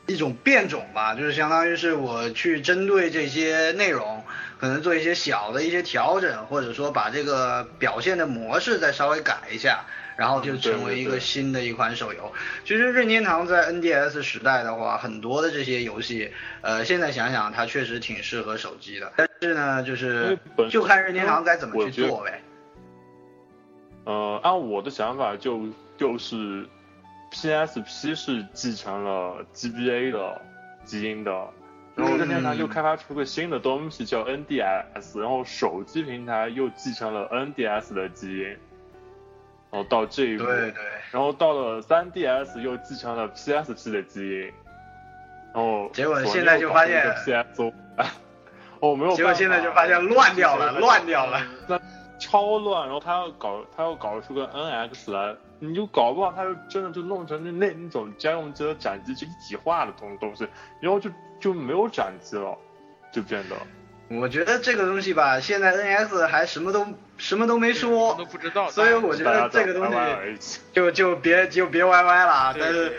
[0.06, 4.24] 一种变种吧，就是相当于是我去针对这些内容，
[4.62, 9.84] 可能做一些小的一些调整，或者说把这个表现的模式再稍微改一下，
[10.16, 12.32] 然后就成为一个新的一款手游。
[12.64, 20.38] 其实任天堂在 NDS 时代的话，很多的这些游戏，呃，现在想想它确实挺适合手机的，但是呢，就是
[20.70, 22.40] 就看任天堂该怎么去做呗。
[24.04, 25.60] 呃，按我的想法就
[25.98, 26.64] 就是
[27.32, 30.40] PSP 是继承了 GBA 的
[30.84, 31.48] 基因的，
[31.94, 38.44] 然后任天堂又开发出个新的东西叫 NDS，然后手机平台又继承了 NDS 的基因，
[39.70, 40.82] 然后到这一步，对对。
[41.10, 44.40] 然后到了 3DS 又继承了 PSP 的基因，
[45.52, 47.72] 然后结果现在就发现了一个 PSO，
[48.80, 51.40] 哦，没有，结果现在就发现乱掉了，乱掉了。
[51.68, 51.78] 那
[52.18, 60.48] 超乱，然后他要搞，他要搞出个 NX 来，你就搞不好他就真的就弄成那那那种家用机和掌机就一体化的东东西，
[60.80, 61.10] 然后就
[61.42, 62.56] 就没有掌机了，
[63.12, 63.56] 就变得。
[64.08, 66.86] 我觉得这个东西吧，现在 NS 还什么都
[67.18, 68.70] 什么都没说都，不知道。
[68.70, 72.54] 所以我觉得这个东西就就别就别歪歪了。
[72.54, 72.98] 对但是对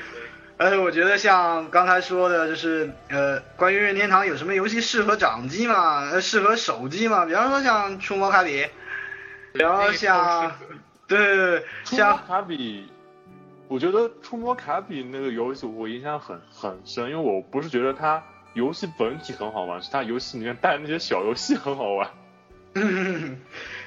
[0.57, 7.25] 而且我觉得像刚才说的，就是呃，关于任天堂有什么游戏适合掌机嘛，呃，适合手机嘛？
[7.25, 8.65] 比方说像触摸卡比，
[9.53, 10.51] 比方像
[11.07, 12.87] 对对 对，触摸像卡比，
[13.67, 18.23] 我觉得触摸卡比那个游戏我印象很很深，因为我不是觉得它
[18.53, 22.09] 游戏本体很好玩，是他游戏里面带那些小游戏很好玩。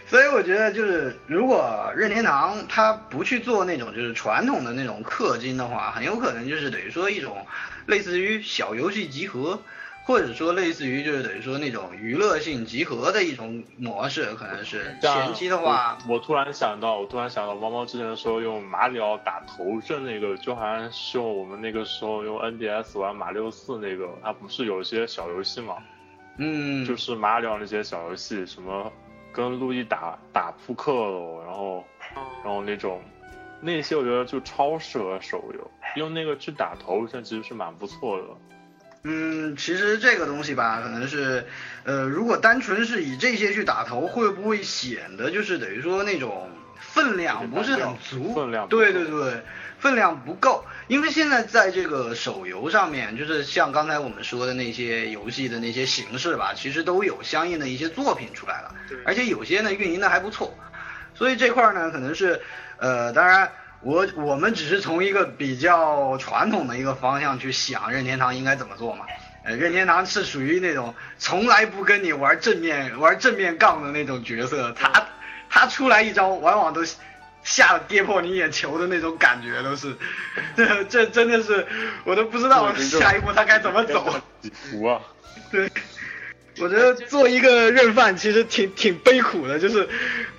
[0.07, 7.45] 所以我觉得就是，如果任天堂他不去做那种就是传统的那种氪金的话，很有可能就是等于说一种
[7.87, 9.61] 类似于小游戏集合，
[10.07, 25.75] 或者说类似于就是等于说那种娱乐性集合的一种模式，可能是前期的话，我，我突然想到，我突然想到，猫猫之前说用马里奥打头阵那个，就好像是用我们那个时候用 NDS 玩马六四那个，它不是有一些小游戏嘛，
[26.39, 28.93] 嗯，就是马里奥那些小游戏，什么
[29.33, 31.85] 跟路易打打扑克喽，然后
[32.45, 33.03] 然后那种
[33.61, 38.25] 那些我觉得就超适合手游，用那个去打头阵其实是蛮不错的。
[39.03, 41.47] 嗯，其实这个东西吧，可能是，
[41.85, 48.35] 呃，如果单纯是以这些去打头，会不会显得就是等于说那种分量不是很足？
[48.35, 49.43] 分量对对对，
[49.79, 50.65] 分量不够。
[50.89, 58.75] 因为现在在这个手游上面，就是像刚才我们说的那些游戏的那些形式吧，其实都有相应的一些作品出来了，
[59.05, 60.53] 而且有些呢运营的还不错。
[61.15, 62.41] 所以这块儿呢，可能是，
[62.79, 63.51] 呃，当然。
[63.83, 69.05] 我我们只是从一个比较传统的一个方向去想任天堂应该怎么做嘛。
[69.45, 75.07] 呃，任天堂是属于那种从来不跟你玩正面玩正面杠的那种角色，他
[75.49, 76.85] 他出来一招，往往都
[77.45, 79.95] 吓得跌破你眼球的那种感觉，都是，
[80.57, 81.65] 这这真的是
[82.03, 84.21] 我都不知道下一步他该怎么走。
[84.41, 85.01] 几幅啊？
[85.53, 85.71] 对，
[86.59, 89.89] 我觉得做一个任饭其实挺挺悲苦的，就是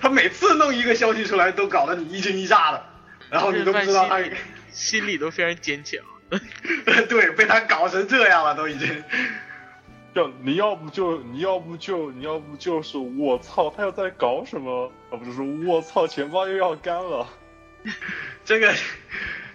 [0.01, 2.83] 他每次弄一个消息出来都搞得你一惊一乍的，
[3.29, 4.35] 然后你都不知道他心里
[4.71, 5.99] 心里都非常坚强。
[7.07, 9.03] 对被他搞成这样了都已经。
[10.15, 14.91] 就你要不就你要不就你要不就是我操，他又在搞什么？
[15.11, 17.27] 要不就是我操，钱包又要干了。
[18.43, 18.73] 这个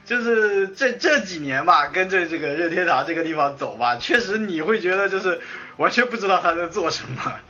[0.04, 5.40] 就是这这几年吧，跟着这个任天堂这个地方走吧，确实你会觉得就是
[5.78, 7.40] 完全不知道他在做什么，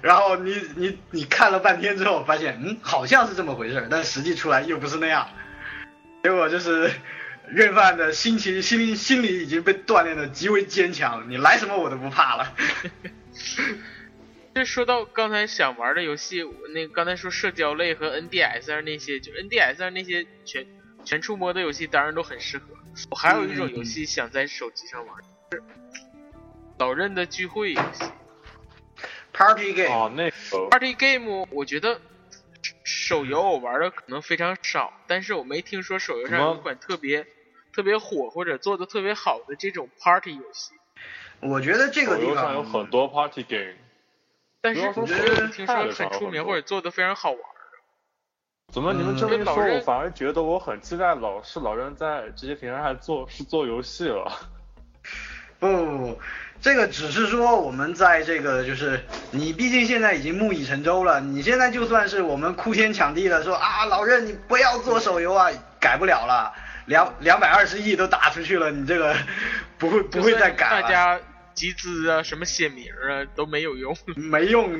[0.00, 5.28] 然后你你你看了半天之后，发现嗯好像是这么回事，但实际出来又不是那样，
[6.22, 6.90] 结果就是
[7.48, 12.54] 任范的心情心心理已经被锻炼的极为坚强，你来什么我都不怕了。
[14.54, 16.42] 这说到刚才想玩的游戏，
[16.74, 20.66] 那刚才说社交类和 NDS 上那些，就 NDS 上那些全
[21.04, 22.66] 全触摸的游戏，当然都很适合。
[23.10, 25.16] 我还有一种游戏想在手机上玩，
[25.50, 25.62] 是
[26.78, 28.04] 老任的聚会游戏
[29.32, 31.46] Party game 哦，那个 Party Game。
[31.50, 31.98] 我觉得
[32.84, 37.26] 手游我玩的可能非常少，但是我没听说手游上有一款特别
[37.72, 40.72] 特别火或者做的特别好的这种 Party 游戏。
[41.40, 43.74] 我觉得这个地手游上方有很多 party game，
[44.60, 47.40] 但是不要说没手游有听说很出名或者做的非常好玩。
[48.72, 54.32] 怎么你们这么一说，我反而觉得我很期待老是老人在这些平台上做是做游戏了。
[55.58, 56.20] 不不不，
[56.62, 65.50] 这个只是说我们在这个就是你毕竟现在已经木已成舟了，你现在就算是我们哭天抢地的说啊老任你不要做手游啊，
[65.80, 66.54] 改不了了，
[66.86, 69.12] 两两百二十亿都打出去了，你这个
[69.76, 70.82] 不会不会再改了。
[70.82, 71.20] 大家
[71.52, 73.96] 集资啊，什么写名啊都没有用。
[74.14, 74.70] 没用，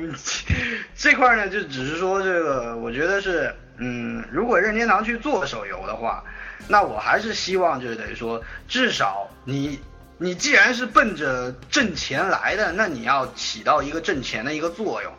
[0.95, 6.23] 这块呢就只是说这个，我觉得是，嗯，如果任天堂去做手游的话，
[6.69, 9.81] 那我还是希望就是等于说，至少你
[10.23, 15.11] 你既然是奔着挣钱来的，那你要起到一个挣钱的一个作用。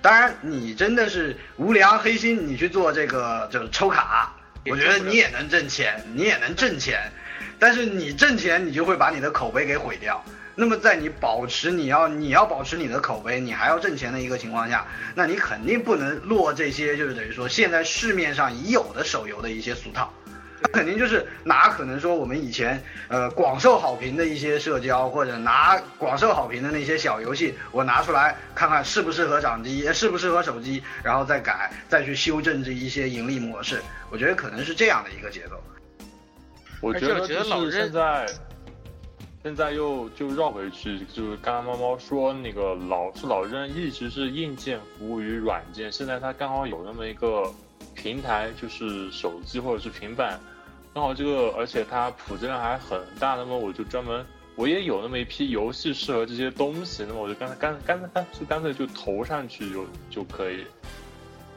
[0.00, 4.32] 当然，你真的是无良黑心，你去做这个就是抽卡，
[4.64, 7.12] 我觉得你也能挣钱，你也能挣钱，
[7.58, 10.24] 但是你挣钱，你就会把你的口碑给毁掉。
[10.54, 20.10] 那么在你保持你要你要保持你的口碑，你还要挣钱的一个情况下，那你肯定不能落这些就是等于说现在市面上已有的手游的一些俗套。
[20.62, 33.80] 那 肯定就是拿可能说我们以前呃广受好评的一些社交，或者拿广受好评的那些小游戏，我拿出来看看适不适合掌机，呃适不适合手机，然后再改，再去修正这一些盈利模式。
[34.10, 35.60] 我觉得可能是这样的一个节奏。
[36.82, 38.26] 我觉得觉得就是老任现在，
[39.42, 47.50] 现在又就绕回去，就是刚刚猫猫说那个老是老任一直是硬件服务于软件，现在他刚好有那么一个
[47.94, 50.40] 平台，就是手机或者是平板，
[50.92, 54.24] 刚好这个而且它普及量还很大，那么我就专门
[54.56, 60.64] 我也有那么一批游戏适合这些东西，那么我就干干干干就干脆就投上去就就可以，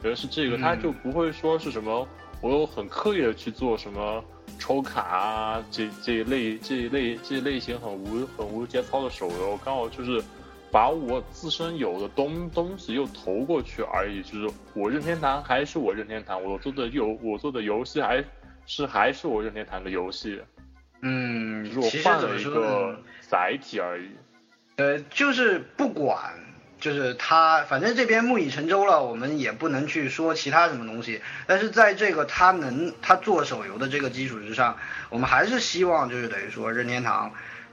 [0.02, 2.06] 觉得是这个，嗯他就不会说是什么
[2.40, 4.24] 我有很刻意的去做什么。
[4.56, 10.22] 抽卡啊，这这一类这一类这一类型很无很无节操的手游，刚好就是
[10.70, 14.22] 把我自身有的东东西又投过去而已。
[14.22, 18.24] 就是我任天堂还是我任天堂，我做的游我做的游戏还
[18.66, 20.42] 是还是我任天堂的游戏，
[21.02, 22.98] 嗯，只是我其实换了一怎么说个呢？
[23.20, 24.10] 载体而已。
[24.76, 26.34] 呃，就是不管，
[26.80, 31.20] 就是他，反正这边木已成舟了，我们也不能去说其他什么东西。
[31.46, 34.76] 但是在这个他能他做手游的这个基础之上，
[35.10, 37.32] 我们还是希望就是等于说任天堂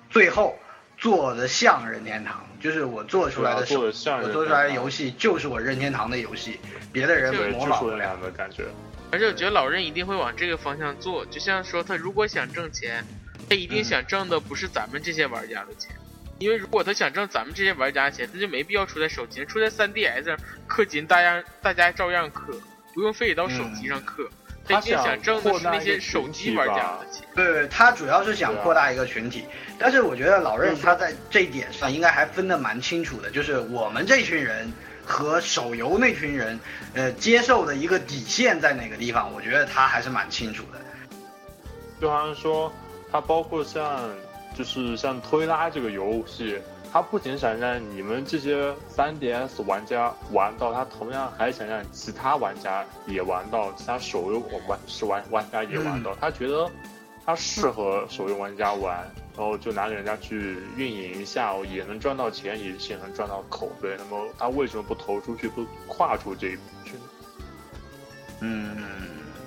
[0.09, 0.59] 最后
[0.97, 6.59] 做的像任天堂，就是我做出来的手，啊做得像我做出来的游戏就是我任天堂的游戏，
[6.91, 7.97] 别的人，模仿不了。
[8.03, 8.65] 样的感觉。
[9.11, 13.03] 而且我觉得老任一定会往这个方向做，就像说他如果想挣钱，
[13.49, 15.93] 他一定想挣的不是咱们这些玩家的钱，
[16.39, 20.37] 因为如果他想挣咱们这些玩家的钱，他就没必要出在手机上，出在 3DS 上
[20.69, 22.57] 氪金，大家大家照样氪，
[22.93, 24.29] 不用非得到手机上氪。
[24.71, 27.27] 他想想挣的是那些扩大一个手机玩家的钱。
[27.35, 29.45] 对，他主要是想扩大一个群体，
[29.77, 34.71] 但是我觉得老任他在这一点上应该还分得蛮清楚的，就是我们这群人
[35.05, 36.59] 和手游那群人，
[36.93, 40.79] 呃，接受的一个底线在哪个地方，我觉得他还是蛮清楚的。
[41.99, 42.71] 就好像说，
[43.11, 44.09] 他包括像
[44.57, 46.57] 就是像推拉这个游戏，
[46.93, 56.13] 它不仅想让你们这些 3DS 玩家玩到，它同样还想让其他玩家也玩到，其他手游玩是玩玩家也玩到。
[56.15, 56.69] 他觉得
[57.25, 63.95] 他适合手游玩家玩，然后就拿给人家去运营一下，也能赚到钱，也也能赚到口碑。
[63.97, 67.03] 那么他为什么不投出去，不跨出这一步去呢？
[68.41, 68.75] 嗯，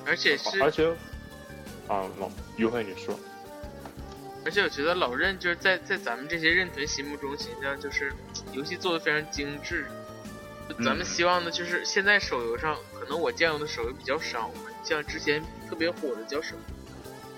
[0.06, 0.88] 而且是而且，
[1.88, 2.26] 啊，那
[2.56, 3.14] 于慧你说。
[4.44, 8.12] 而且我觉得老任就是在在咱们这些任屯心目中形象就是
[8.52, 9.86] 游戏做的非常精致。
[10.68, 16.60] 就咱们嗯希望的就是现在手游上，可能我见过的手游比较少嘛，像之前特别火的叫什么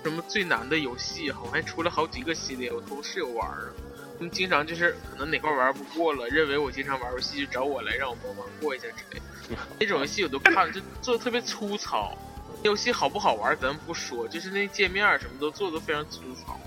[0.03, 3.73] 什么最难的游戏，好像还出了好几个系列，我同事有玩儿。
[4.17, 9.57] 他们经常就是可能哪块玩不过了，认为我经常玩游戏就找我来让我帮忙过一下之类的。
[9.79, 12.17] 那种游戏我都看了，就做的特别粗糙。
[12.63, 16.59] 游戏好不好玩咱们不说，就是那界面什么都做的非常粗糙。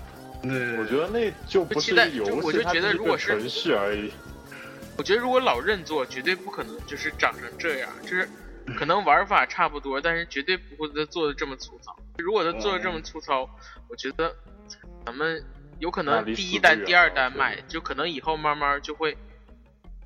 [0.43, 4.11] 对，我觉得那就不是一个游戏，我就觉得如果是程序而已。
[4.97, 8.27] 我觉得如果老任做，绝对不可能就是长成这样，就是
[8.77, 11.95] 可能玩法差不多，但是绝对不会他做的这么粗糙。
[12.17, 13.49] 如果他做的这么粗糙，
[13.87, 14.35] 我觉得
[15.05, 15.43] 咱们
[15.79, 19.17] 有可能第一单、第二单卖，就可能以后慢慢就会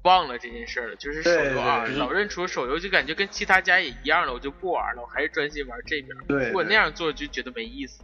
[0.04, 0.96] 忘了这件事儿了。
[0.96, 6.16] 就是手游啊，对老任出手游就感觉跟其他家也一样了，我就不玩了，我还是专心玩这边。
[6.28, 8.02] 对如果那样做，就觉得没意思。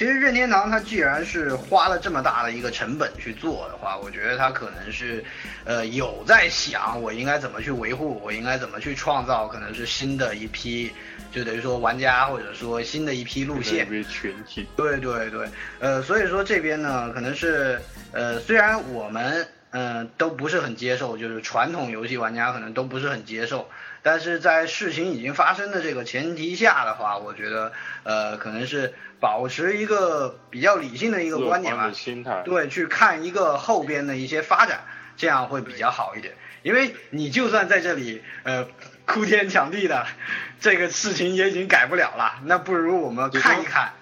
[0.00, 5.22] 其实任天堂它既然是花了这么大的一个成本去做的话，我觉得它可能是，
[5.64, 10.90] 呃，有在想我应该怎么去维护，我应该怎么去创造，可能是新的一批，
[11.30, 13.90] 就等于说玩家或者说新的一批路线。
[13.90, 15.46] 为群体，对对对，
[15.80, 17.78] 呃，所以说这边呢，可能是
[18.12, 23.68] 呃，虽然我们嗯、呃都不是很接受，就是传统游戏玩家可能都不是很接受，
[24.02, 27.72] 但是在事情已经发生的这个前提下的话，我觉得
[28.02, 32.42] 呃，可能是保持一个比较理性的一个观点吧心态。
[32.44, 34.80] 对，去看一个后边的一些发展，
[35.16, 36.34] 这样会比较好一点。
[36.62, 38.66] 因为你就算在这里呃
[39.06, 40.06] 哭天抢地的，
[40.60, 43.92] 这个事情也已经改不了了，那不如我们看一看，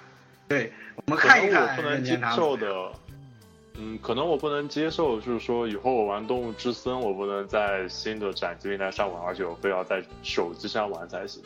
[0.48, 2.92] 对，我们看一看能我不能接受的，
[3.80, 11.40] 嗯，可能我不能接受，就是说以后我玩《动物之森》，我不能在新的掌机平台上玩，而且我非要在手机上玩才行。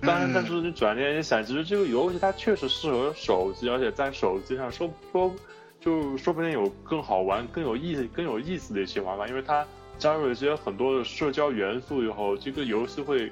[0.00, 5.30] 当然，嗯但是你转念一想，其实这个游戏它确实适合手机，而且在手机上说说
[5.78, 9.66] 就说不定有更好玩、更有意思、更有意思的一些玩法，因为它
[9.98, 13.30] 加入了一些很多的社交元素以后，这个游戏会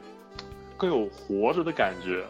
[0.77, 2.23] 更有活着的感觉。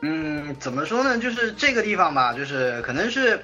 [0.00, 1.18] 嗯，怎么说呢？
[1.18, 3.38] 就是这个地方吧，就是可能是，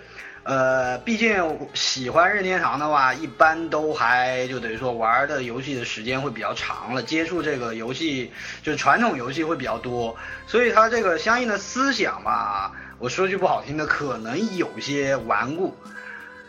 [0.46, 8.30] 呃，毕竟喜欢任天堂的话，一般都还就等于说玩的游戏的时间会比较长了，接触这个游戏
[8.62, 10.16] 就传统游戏会比较多，
[10.46, 12.70] 所以他这个相应的思想吧，
[13.00, 15.76] 我说句不好听的，可能有些顽固。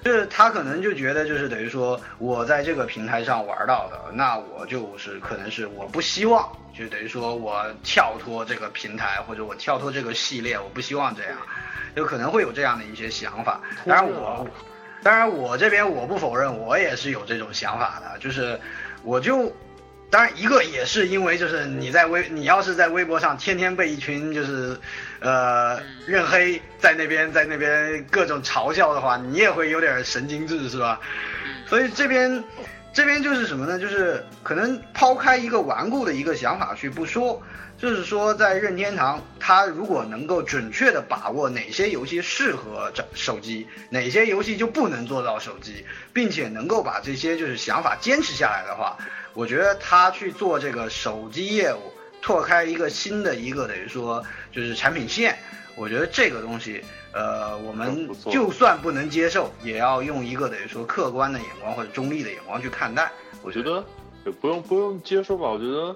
[0.04, 11.38] 就是他可能就觉得，就是等于说我在这个平台上玩到的，那我就是可能是我不希望，就等于说我跳脱这个平台或者我跳脱这个系列，我不希望这样，
[11.96, 13.62] 有可能会有这样的一些想法。
[13.86, 14.48] 当然我，
[15.04, 18.60] 当然我这边我不否认，我也是有这种想法的，就是
[19.04, 19.52] 我就。
[20.10, 24.80] 当然，一个也是因为就是你在微，你要是在微博上天天被一群就是，
[25.20, 31.00] 呃，认黑在那边在那边各种嘲笑的话，你也会有点神经质，是吧？
[31.66, 32.42] 所以这边
[32.98, 33.78] 这边就是什么呢？
[33.78, 37.40] 就是可能抛开一个顽固的一个想法去不说，
[37.78, 48.98] 就是说在任天堂，它如果能够准确的把握哪些游戏适合手手机，哪些游戏就不能做到手机，并且能够把这些就是想法坚持下来的话，
[49.36, 51.94] 我觉得他去做这个手机业务，
[52.24, 55.38] 拓开一个新的一个等于说就是产品线，
[55.76, 56.84] 我觉得这个东西，
[57.18, 63.12] 呃，我们就算不能接受，也要用一个等于说客观的眼光或者中立的眼光去看待。
[63.42, 63.84] 我觉得
[64.24, 65.96] 也不用不用接受吧，我觉得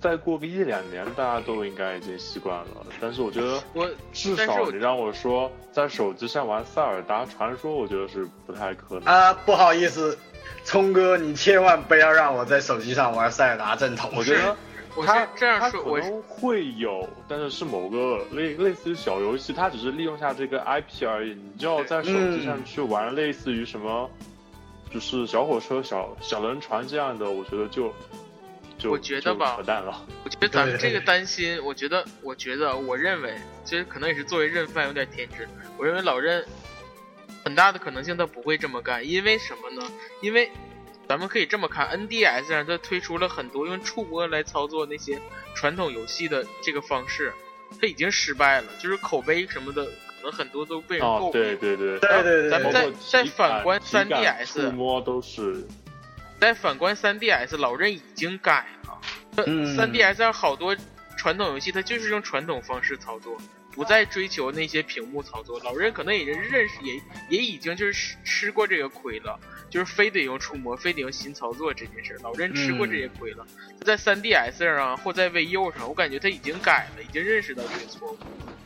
[0.00, 2.86] 再过个一两年，大家都应该已经习惯了。
[3.00, 9.04] 但是我觉得 我至少你让我说在手机上玩塞尔达传说，我觉得是不太可能。
[9.04, 10.16] 啊、不好意思，
[10.64, 14.12] 聪哥，你千万不要让我在手机上玩塞尔达正统。
[14.14, 14.56] 我觉得
[14.94, 21.30] 我它是这样说，我是可能会有，但是是某个类类似于小游戏，它只是利用下这个 IP 而已。
[21.34, 24.10] 你就要在手机上嗯去玩类似于什么，
[24.92, 27.92] 就是小火车、小小轮船这样的，我觉得就
[28.76, 30.06] 就我觉得吧扯淡了。
[30.24, 35.48] 我觉得咱们这个担心，我觉得，我觉得，我认为，其实可能也是作为任范有点天真。
[35.78, 36.44] 我认为老任
[37.44, 39.90] 很大的可能性他不会这么干，因为什么呢？
[40.20, 40.50] 因为
[41.12, 45.20] 咱们可以这么看，NDS 上它推出了很多用触摸来操作那些
[45.54, 47.30] 传统游戏的这个方式，
[47.78, 51.32] 它已经失败了，就是口碑什么的，可能很多都被人哦诟，病。
[51.32, 55.62] 对对对，对对对咱们再再反观体感 3DS 触摸都是
[56.40, 58.98] 再反观 3DS，老任已经改了。
[59.46, 60.74] 嗯 3DS 上好多
[61.18, 63.36] 传统游戏，它就是用传统方式操作，
[63.74, 65.58] 不再追求那些屏幕操作。
[65.60, 67.00] 老任可能已经认识，也
[67.30, 69.38] 也已经就是吃吃过这个亏了，
[69.70, 72.18] 就是非得用触摸，非得用新操作这件事儿。
[72.22, 73.46] 老任吃过这些亏了。
[73.80, 78.18] 在 3DS 上啊，或在 VU 上，我感觉他已经改了，已经认识到这个错误。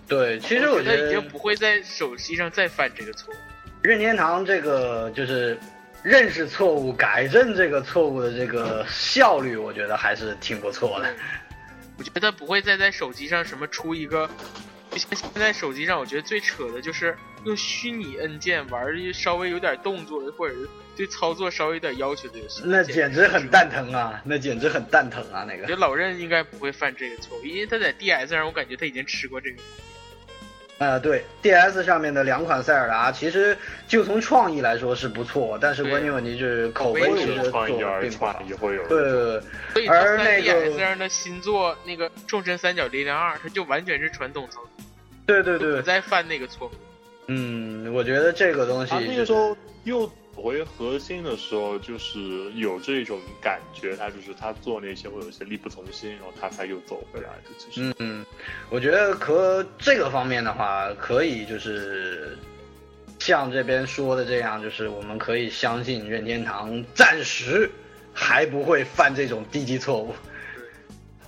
[0.08, 3.36] 对，其实我我觉得已经不会在手机上再犯这个错误。
[3.82, 5.58] 任天堂这个就是
[6.02, 11.14] 认识错误、改正这个错误的这个效率，我觉得还是挺不错的。
[11.98, 14.28] 我觉得不会再在手机上什么出一个，
[14.96, 24.20] 现在手机上，我觉得最扯的就是用虚拟按键玩儿稍微有点动作或者是对操作稍微有点要求的游戏，那简直很蛋疼啊！
[24.24, 25.44] 那简直很蛋疼啊！
[25.46, 29.56] 那个我觉得老任应该不会犯这个错误，因为他在 DS 上，我感觉他已经吃过这个。
[30.78, 33.56] 呃，对，DS 上面的两款塞尔达，其实
[33.88, 38.46] 就从创意来说是不错，但是关键问题就是口碑其实做创意而并不好创。
[38.46, 38.86] 意会有。
[38.86, 44.75] 对而那个 DS 上的新作那个《众神三角力量二》，它就完全是传统操作，
[45.26, 46.70] 对对对，不再犯那个错误。
[47.26, 57.50] 嗯，我觉得这个东西他那个时候又回核心的时候，就是有这种感觉，他就是他做那些会有些力不从心，然后他才又走回来的。
[57.58, 58.24] 其实，嗯，
[58.70, 62.38] 我觉得可这个方面的话，可以就是
[63.18, 67.68] 像这边说的这样，就是我们可以相信任天堂暂时
[68.12, 70.14] 还不会犯这种低级错误。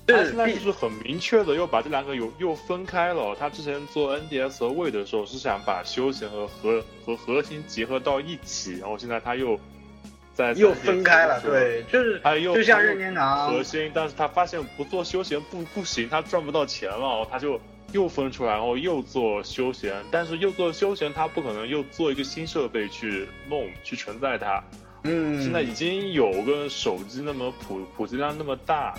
[0.09, 3.37] 他现在就是很明确的又把这两个又又分开了。
[3.39, 9.61] 他之前做 NDS 和 w 的时候是想把休闲和核和核心结合到一起，然后现在他又
[10.35, 17.61] 在又分开了，对，就是他又就像任天堂核心，但是他发现不做休闲不不行，他赚不到钱了，他就
[17.93, 24.63] 又分出来，然后又做休闲，但是又做休闲，他不可能又做一个新设备去弄去承载它。
[25.05, 28.95] 嗯，现在已经有个手机那么普普及量那么大，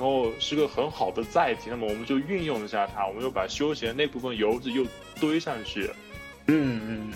[0.00, 4.82] 然后是个很好的载体，那么我们就运用一下它，我们又把休闲那部分油脂又
[5.20, 5.90] 堆上去。
[6.46, 7.12] 嗯嗯，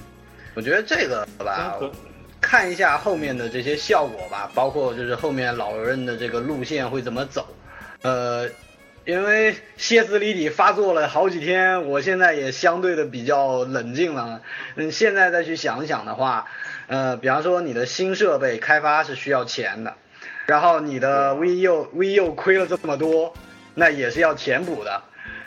[0.55, 1.81] 我觉得这个吧，
[2.43, 7.47] 看一下后面的这些效果吧，包括就是后面老任的这个路线会怎么走。
[8.03, 8.51] 呃，
[9.07, 14.43] 因为歇斯底里发作了好几天，我现在也相对的比较冷静了。
[14.75, 16.49] 嗯，现在再去想想的话，
[16.89, 19.95] 呃，比方说你的新设备开发是需要钱的，
[20.47, 23.35] 然后你的 VU VU 亏了这么多，
[23.75, 25.03] 那也是要填补的。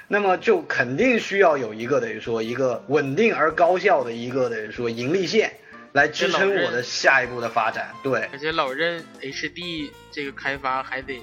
[0.09, 5.51] 那么就肯定需要有一个等于说一个稳定而高效的一个等于说盈利线，
[5.91, 7.91] 来支撑我的下一步的发展。
[8.01, 11.21] 对，而且老任 HD 这个开发还得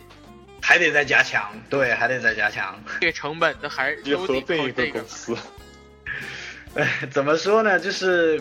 [0.60, 2.78] 还得再加强，对，还得再加强。
[3.00, 5.08] 这个成本的还也都得靠合并一个这个公。
[5.08, 5.36] 司，
[6.74, 7.80] 哎， 怎么说呢？
[7.80, 8.38] 就是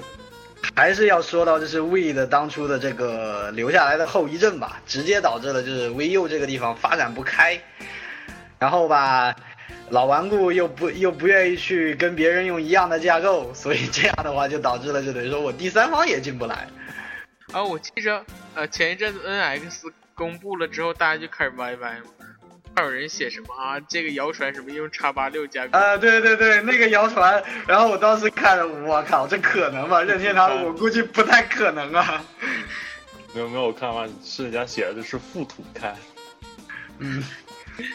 [0.75, 7.61] 还是要说到就是 We 的当初的这个留下来的后遗症吧，直接导致了就是 VU 这个地方发展不开，
[8.59, 9.35] 然后吧。
[9.89, 16.67] 老顽固又不又不愿意去跟别人用一样的架构，所以这样的话就导致了就等于说我第三方也进不来。
[17.51, 18.25] 啊，我记着，
[18.55, 22.22] 呃，前一阵子 NX 公布了之后，大家就开始歪歪嘛，
[22.75, 30.01] 还有人写什么啊，这个谣传什么用叉八六加，啊，对对对，那个谣传，然后我当时看着，我靠，这可能吗？
[30.01, 32.23] 任天堂，我估计不太可能啊。
[33.33, 35.95] 没有没有看完，是人家写的是附图看。
[36.99, 37.23] 嗯，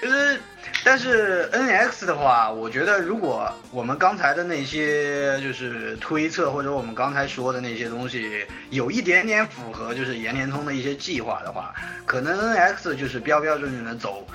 [0.02, 0.40] 就是，
[0.84, 11.74] 但是 NX 的话，我觉得如果我们刚才的那些就是推测，或者我们刚才说的那些东西，有一点点符合就是岩田通的一些计划的话，
[12.04, 14.26] 可能 NX 就是标标准准的走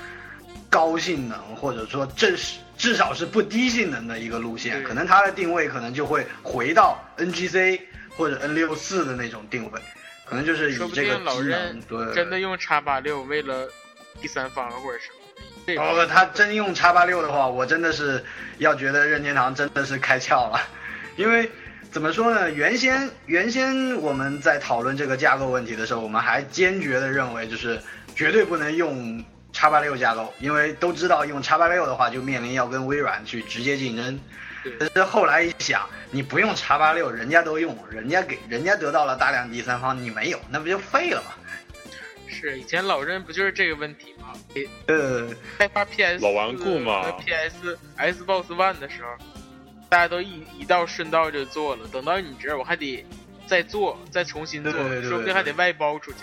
[0.74, 7.80] 高性能，或者说正是至少是不低性能的一个路线，可能它的定位可能就会回到 NGC
[8.16, 9.80] 或者 N 六四的那种定位，
[10.24, 13.68] 可能就是以这个定老机能对真的用叉八六为了
[14.20, 15.44] 第三方或者什么。
[15.64, 18.24] 这哦，个他真用叉八六的话，我真的是
[18.58, 20.60] 要觉得任天堂真的是开窍了，
[21.14, 21.48] 因为
[21.92, 22.50] 怎么说呢？
[22.50, 27.80] 原先原先我们在讨论这个架构问题的时候，我们还坚决的认为就是
[28.16, 29.24] 绝对不能用
[29.54, 34.20] 叉八六架构，因为都知道用叉八六的话就面临要跟微软去直接竞争。
[34.78, 41.34] 但是后来一想，你不用叉八六，人家都用，人家给人家得到了大量第三方，你没有，那不就废了吗？
[42.26, 44.32] 是以前老任不就是这个问题吗？
[44.86, 49.10] 呃，开发 PS 老顽固嘛 PS Xbox One 的时候，
[49.88, 53.06] 大家都一一道顺道就做了，等到你这儿我还得
[53.46, 56.18] 再做，再重新做，对对对说不定还得外包出去，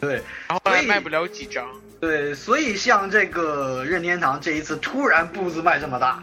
[0.00, 0.14] 对。
[0.48, 1.66] 然后还卖不了几张。
[2.00, 6.22] 对，所以像这个任天堂这一次突然步子迈这么大，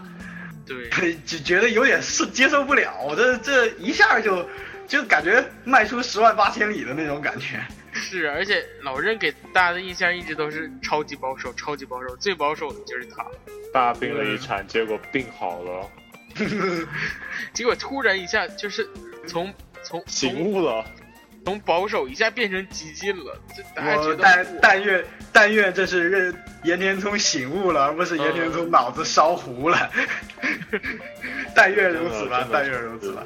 [0.65, 4.47] 对，就觉得有点是接受不了，这这一下就
[4.87, 7.59] 就感觉迈出十万八千里的那种感觉。
[7.93, 13.25] 是，而且老任给大家的印象一直都是超级保守，超级保守，最保守的就是他。
[13.73, 15.89] 大病了一场，结果病好了
[17.53, 18.87] 结果突然一下就是
[19.27, 19.53] 从
[19.83, 20.85] 从醒悟了。
[21.45, 29.89] 从保守一下变成激进了，这大家觉得我但但愿但愿这是任岩田聪醒悟了，而不是岩田聪脑子烧糊了。
[31.55, 33.23] 但愿如此吧，但愿如此吧。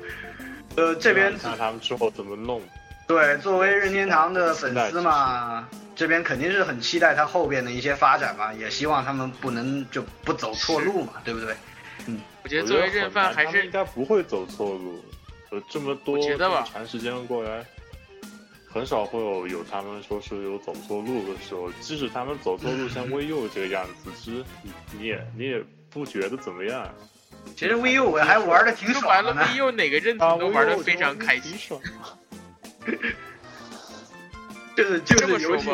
[0.78, 2.62] 呃，这边看他们之后怎么弄。
[3.08, 11.54] 对，作为任天堂的粉丝嘛，这边肯定是很期待他后边的一些发展嘛，也希望他们不能就不走错路嘛，对不对？
[12.08, 15.04] 嗯，我觉得作为任饭还是应该不会走错路，
[15.52, 17.64] 有，这么多觉得吧，长时间过来，
[18.76, 21.72] 很少会有有他们说是有走错路的时候。
[21.80, 26.94] 即使他们走错路，像 VU 这个样子，其实你你也你也不觉得怎么样。
[27.56, 29.34] 其实 VU 我还玩的挺爽的。
[29.34, 31.58] VU 哪个任天都玩的非常开心。
[34.76, 35.70] 就是就是游戏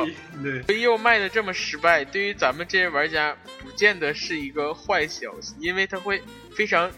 [0.68, 6.22] ，VU 卖的这么失败，对于咱们这些玩家不见得是一个坏消息，因为他会
[6.56, 6.92] 非常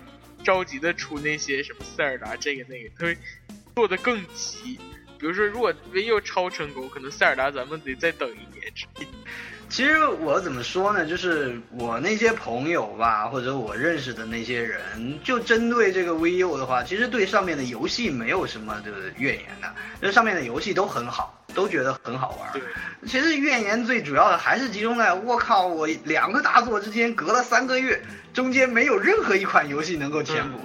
[0.43, 3.17] 着急的出那些什么塞尔达这个那个，他会
[3.73, 4.77] 做的更急。
[5.23, 8.73] 比如说，如果 VU 超成功，可能塞尔达咱们得再等一年。
[9.69, 11.05] 其实我怎么说呢？
[11.05, 22.51] 就是我那些朋友吧，或者我认识的那些人，就针对这个 VU 的话，其实对上面的游戏没有什么的怨言的，这上面的游戏都很好，都觉得很好玩。
[22.51, 22.61] 对
[23.07, 28.01] 其实怨言最主要的还是集中在我靠，我两个大作之间隔了三个月，
[28.33, 30.59] 中间没有任何一款游戏能够填补，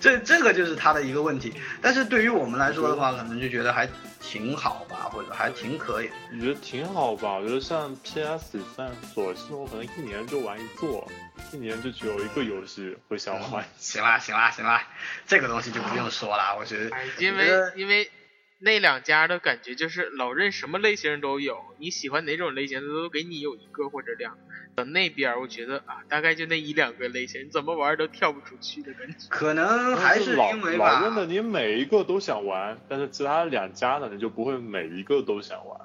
[0.00, 1.52] 这这个就是他的一个问题。
[1.82, 3.88] 但是对于我们来说的话，可能就觉得还。
[4.22, 6.10] 挺好吧，或者还挺可以。
[6.30, 11.10] 我觉得挺好吧，我觉得像 PS 三索性我可能一年就玩一座，
[11.54, 13.66] 一年就只有一个游戏会想玩。
[13.78, 14.86] 行啦，行啦，行啦，
[15.26, 16.90] 这个东西就不用说了，我觉得。
[17.18, 18.10] 因为因为
[18.58, 24.36] 那两家的感觉就是老任什么类型都有，你喜欢哪种类型的都给你有一个或者两。
[24.36, 24.49] 等
[24.84, 29.16] 那边我觉得啊，大概就那一两个类型，你怎么玩都跳不出去的感觉。
[29.28, 31.00] 可能还是因为吧。
[31.00, 35.80] 老任的你每一个都想玩，但是其他两家的你就不会每一个都想玩。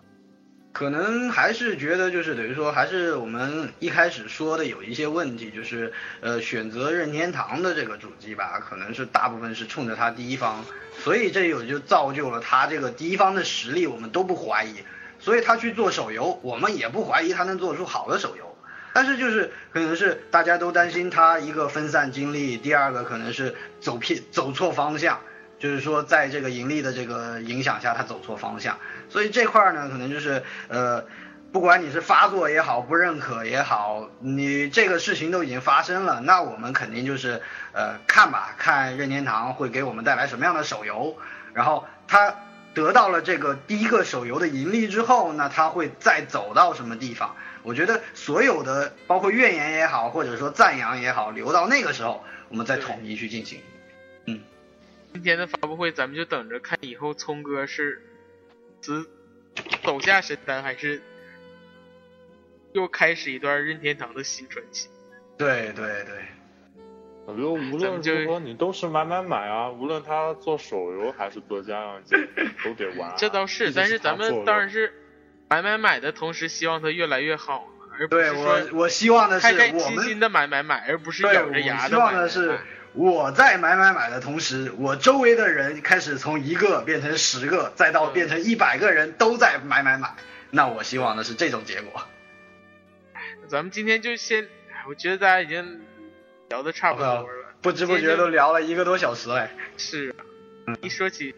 [0.71, 10.65] 可能还是觉得就是等于说，还是我们一开始说的有一些问题，就是呃选择任天堂的这个主机吧，可能是大部分是冲着它第一方，
[10.99, 14.75] 所以这有就造就了他这个第一方的实力，我们都不怀疑。
[15.17, 18.54] 所以他去做手游，我们也不怀疑他能做出好的手游。
[18.95, 25.19] 但是就是可能是大家都担心他一个分散精力，第二个可能是走偏走错方向，
[25.59, 28.77] 就是说在这个盈利的这个影响下，他走错方向。
[29.09, 31.03] 所以这块呢，可能就是呃，
[31.51, 37.41] 不管你是发作也好，不认可也好，你这个事情都已经发生了，那我们肯定就是
[37.73, 41.17] 呃看吧，看任天堂会给我们带来什么样的手游，
[41.53, 42.33] 然后他
[42.75, 47.35] 得到了这个第一个手游的盈利之后，那他会再走到什么地方？
[47.63, 53.59] 我觉得所有的包括怨言也好，或者说赞扬也好，留到那个时候，我们再统一去进行。
[54.25, 54.39] 嗯，
[55.13, 58.03] 今天的发布会，咱们就等着看以后聪哥是，
[58.81, 59.05] 只
[59.83, 61.01] 走下神坛，还是
[62.73, 64.89] 又开始一段任天堂的新传奇。
[65.37, 66.25] 对对对，
[67.25, 72.15] 我觉得无论如何你都是买买买啊，无论他做手游还是做家用机，
[72.63, 73.13] 都得玩。
[73.17, 74.93] 这倒是，但是咱们当然是。
[75.47, 77.67] 买买买的同时，希望它越来越好，
[77.99, 82.57] 而不是说我希望的是开开心心的买买买，而不是咬着牙的希望的是
[82.93, 90.15] 我在买买买的同时，我周围的人开始从一个变成十个，再到变成一百个人都在买买买。
[90.49, 92.01] 那我希望的是这种结果。
[93.47, 94.47] 咱们今天就先，
[94.89, 95.79] 我觉得大家已经
[96.49, 97.25] 聊的差不多了，
[97.61, 99.49] 不知不觉都聊了一个多小时了。
[99.77, 100.13] 是，
[100.65, 101.33] 啊一说起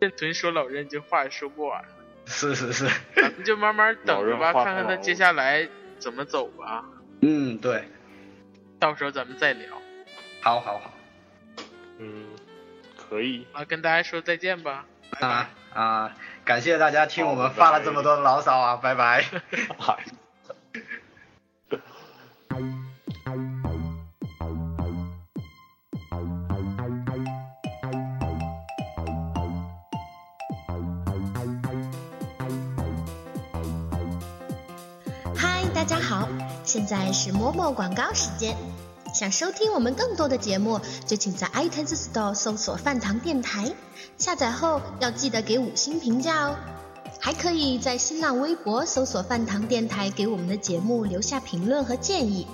[0.00, 1.84] 任存说老任，就话说不完。
[2.26, 5.68] 是是是，咱们就慢慢等着吧，看看他接下来
[5.98, 6.84] 怎么走吧。
[7.20, 7.88] 嗯，对，
[8.78, 9.68] 到时候咱们再聊。
[10.40, 10.94] 好，好，好。
[11.98, 12.26] 嗯，
[12.96, 13.46] 可以。
[13.52, 14.86] 啊，跟大家说再见吧。
[15.20, 16.16] 啊啊！
[16.44, 19.24] 感谢大家听我们发了这么多牢骚啊，拜拜。
[36.74, 38.56] 现在是某某广告时间。
[39.14, 43.72] 想收听我们更多的节目，就请在 iTunes Store 搜索“饭堂电台”，
[44.18, 46.56] 下载后要记得给五星评价哦。
[47.20, 52.48] 还可以在新浪微博搜索“饭堂电台”，给我们的节目留下评论和建议。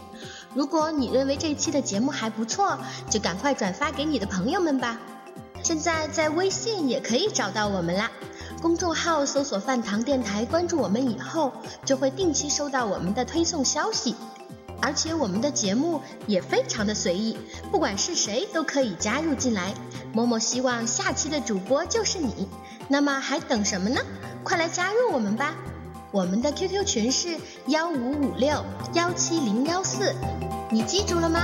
[0.52, 2.78] 如果你认为这期的节目还不错，
[3.08, 5.00] 就赶快转发给你的朋友们吧。
[5.62, 8.10] 现在在微信也可以找到我们啦。
[8.60, 11.50] 公众号搜索“饭堂电台”，关注我们以后，
[11.82, 14.14] 就会定期收到我们的推送消息。
[14.82, 17.38] 而且我们的节目也非常的随意，
[17.70, 19.72] 不管是谁都可以加入进来。
[20.12, 22.46] 某某希望下期的主播就是你，
[22.88, 24.00] 那么还等什么呢？
[24.44, 25.54] 快来加入我们吧！
[26.10, 27.38] 我们的 QQ 群是
[27.68, 28.62] 幺五五六
[28.92, 30.14] 幺七零幺四，
[30.70, 31.40] 你记住了吗？